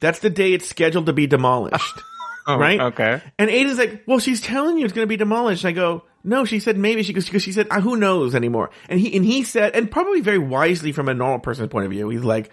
That's 0.00 0.18
the 0.18 0.30
day 0.30 0.52
it's 0.52 0.68
scheduled 0.68 1.06
to 1.06 1.12
be 1.12 1.26
demolished. 1.26 2.00
right? 2.48 2.80
Oh, 2.80 2.86
Okay. 2.86 3.22
And 3.38 3.50
Ada's 3.50 3.78
like, 3.78 4.02
well, 4.06 4.18
she's 4.18 4.40
telling 4.40 4.78
you 4.78 4.84
it's 4.84 4.92
going 4.92 5.06
to 5.06 5.08
be 5.08 5.16
demolished. 5.16 5.64
And 5.64 5.70
I 5.70 5.72
go, 5.72 6.04
no, 6.22 6.44
she 6.44 6.58
said 6.60 6.76
maybe. 6.76 7.02
She 7.02 7.12
goes, 7.12 7.24
because 7.24 7.42
she 7.42 7.52
said, 7.52 7.68
uh, 7.70 7.80
who 7.80 7.96
knows 7.96 8.34
anymore? 8.34 8.70
And 8.88 9.00
he, 9.00 9.16
and 9.16 9.24
he 9.24 9.44
said, 9.44 9.74
and 9.74 9.90
probably 9.90 10.20
very 10.20 10.38
wisely 10.38 10.92
from 10.92 11.08
a 11.08 11.14
normal 11.14 11.38
person's 11.38 11.68
point 11.68 11.86
of 11.86 11.90
view, 11.92 12.08
he's 12.08 12.24
like, 12.24 12.50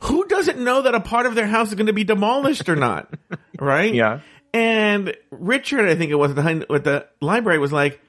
who 0.00 0.24
doesn't 0.26 0.58
know 0.58 0.82
that 0.82 0.94
a 0.94 1.00
part 1.00 1.26
of 1.26 1.34
their 1.36 1.46
house 1.46 1.68
is 1.68 1.74
going 1.74 1.86
to 1.86 1.92
be 1.92 2.04
demolished 2.04 2.68
or 2.68 2.76
not? 2.76 3.12
right? 3.60 3.94
Yeah. 3.94 4.20
And 4.54 5.16
Richard, 5.30 5.88
I 5.88 5.94
think 5.94 6.10
it 6.10 6.16
was 6.16 6.32
hin- 6.34 6.66
the 6.68 7.06
library 7.20 7.58
was 7.58 7.72
like, 7.72 8.00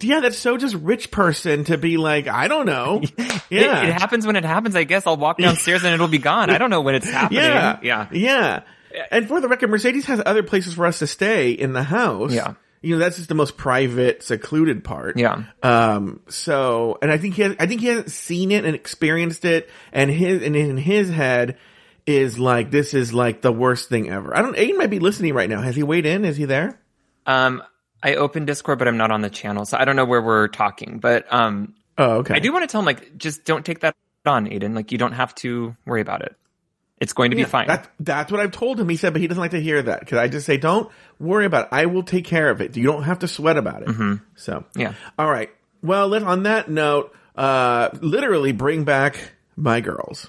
yeah, 0.00 0.20
that's 0.20 0.38
so 0.38 0.56
just 0.56 0.74
rich 0.74 1.10
person 1.10 1.64
to 1.64 1.76
be 1.78 1.96
like, 1.96 2.26
I 2.28 2.48
don't 2.48 2.66
know. 2.66 3.02
Yeah. 3.18 3.38
It, 3.52 3.88
it 3.90 3.92
happens 3.92 4.26
when 4.26 4.36
it 4.36 4.46
happens, 4.46 4.74
I 4.74 4.84
guess. 4.84 5.06
I'll 5.06 5.18
walk 5.18 5.36
downstairs 5.36 5.84
and 5.84 5.92
it'll 5.92 6.08
be 6.08 6.16
gone. 6.16 6.48
I 6.48 6.56
don't 6.56 6.70
know 6.70 6.80
when 6.80 6.94
it's 6.94 7.06
happening. 7.10 7.42
Yeah. 7.42 7.78
Yeah. 7.82 8.08
Yeah. 8.10 8.62
And 9.10 9.28
for 9.28 9.42
the 9.42 9.48
record, 9.48 9.68
Mercedes 9.68 10.06
has 10.06 10.22
other 10.24 10.42
places 10.42 10.72
for 10.72 10.86
us 10.86 11.00
to 11.00 11.06
stay 11.06 11.50
in 11.52 11.74
the 11.74 11.82
house. 11.82 12.32
Yeah. 12.32 12.54
You 12.80 12.94
know, 12.94 12.98
that's 12.98 13.16
just 13.16 13.28
the 13.28 13.34
most 13.34 13.58
private, 13.58 14.22
secluded 14.22 14.84
part. 14.84 15.18
Yeah. 15.18 15.44
Um, 15.62 16.20
so, 16.28 16.98
and 17.02 17.12
I 17.12 17.18
think 17.18 17.34
he 17.34 17.42
has, 17.42 17.56
I 17.60 17.66
think 17.66 17.82
he 17.82 17.88
hasn't 17.88 18.10
seen 18.10 18.52
it 18.52 18.64
and 18.64 18.74
experienced 18.74 19.44
it 19.44 19.68
and 19.92 20.10
his, 20.10 20.42
and 20.42 20.56
in 20.56 20.78
his 20.78 21.10
head 21.10 21.58
is 22.06 22.38
like, 22.38 22.70
this 22.70 22.94
is 22.94 23.12
like 23.14 23.42
the 23.42 23.52
worst 23.52 23.88
thing 23.88 24.10
ever. 24.10 24.36
I 24.36 24.42
don't, 24.42 24.56
Aiden 24.56 24.76
might 24.78 24.90
be 24.90 24.98
listening 24.98 25.34
right 25.34 25.48
now. 25.48 25.60
Has 25.62 25.76
he 25.76 25.82
weighed 25.82 26.06
in? 26.06 26.24
Is 26.24 26.36
he 26.36 26.44
there? 26.44 26.80
Um, 27.26 27.62
I 28.02 28.16
opened 28.16 28.48
Discord, 28.48 28.78
but 28.78 28.88
I'm 28.88 28.96
not 28.96 29.12
on 29.12 29.20
the 29.20 29.30
channel, 29.30 29.64
so 29.64 29.78
I 29.78 29.84
don't 29.84 29.94
know 29.96 30.04
where 30.04 30.20
we're 30.22 30.48
talking. 30.48 30.98
But 30.98 31.32
um, 31.32 31.74
Oh, 31.98 32.16
okay. 32.18 32.34
I 32.34 32.38
do 32.40 32.52
want 32.52 32.62
to 32.64 32.66
tell 32.66 32.80
him 32.80 32.86
like, 32.86 33.16
just 33.16 33.44
don't 33.44 33.64
take 33.64 33.80
that 33.80 33.94
on, 34.26 34.46
Aiden. 34.46 34.74
Like, 34.74 34.90
you 34.92 34.98
don't 34.98 35.12
have 35.12 35.34
to 35.36 35.76
worry 35.86 36.00
about 36.00 36.22
it. 36.22 36.34
It's 37.00 37.12
going 37.12 37.30
to 37.30 37.36
be 37.36 37.44
fine. 37.44 37.66
That, 37.66 37.90
that's 37.98 38.30
what 38.30 38.40
I've 38.40 38.52
told 38.52 38.78
him. 38.78 38.88
He 38.88 38.96
said, 38.96 39.12
but 39.12 39.20
he 39.20 39.26
doesn't 39.26 39.40
like 39.40 39.50
to 39.52 39.60
hear 39.60 39.82
that 39.82 40.00
because 40.00 40.18
I 40.18 40.28
just 40.28 40.46
say, 40.46 40.56
don't 40.56 40.88
worry 41.18 41.46
about 41.46 41.64
it. 41.64 41.68
I 41.72 41.86
will 41.86 42.04
take 42.04 42.24
care 42.24 42.48
of 42.48 42.60
it. 42.60 42.76
You 42.76 42.84
don't 42.84 43.02
have 43.02 43.20
to 43.20 43.28
sweat 43.28 43.56
about 43.56 43.82
it. 43.82 43.88
So, 44.36 44.60
Mm-hmm. 44.60 44.80
Yeah. 44.80 44.94
All 45.18 45.28
right. 45.30 45.50
Well, 45.82 46.08
let, 46.08 46.22
on 46.22 46.44
that 46.44 46.70
note, 46.70 47.12
uh, 47.34 47.88
literally 48.00 48.52
bring 48.52 48.84
back 48.84 49.32
my 49.56 49.80
girls. 49.80 50.28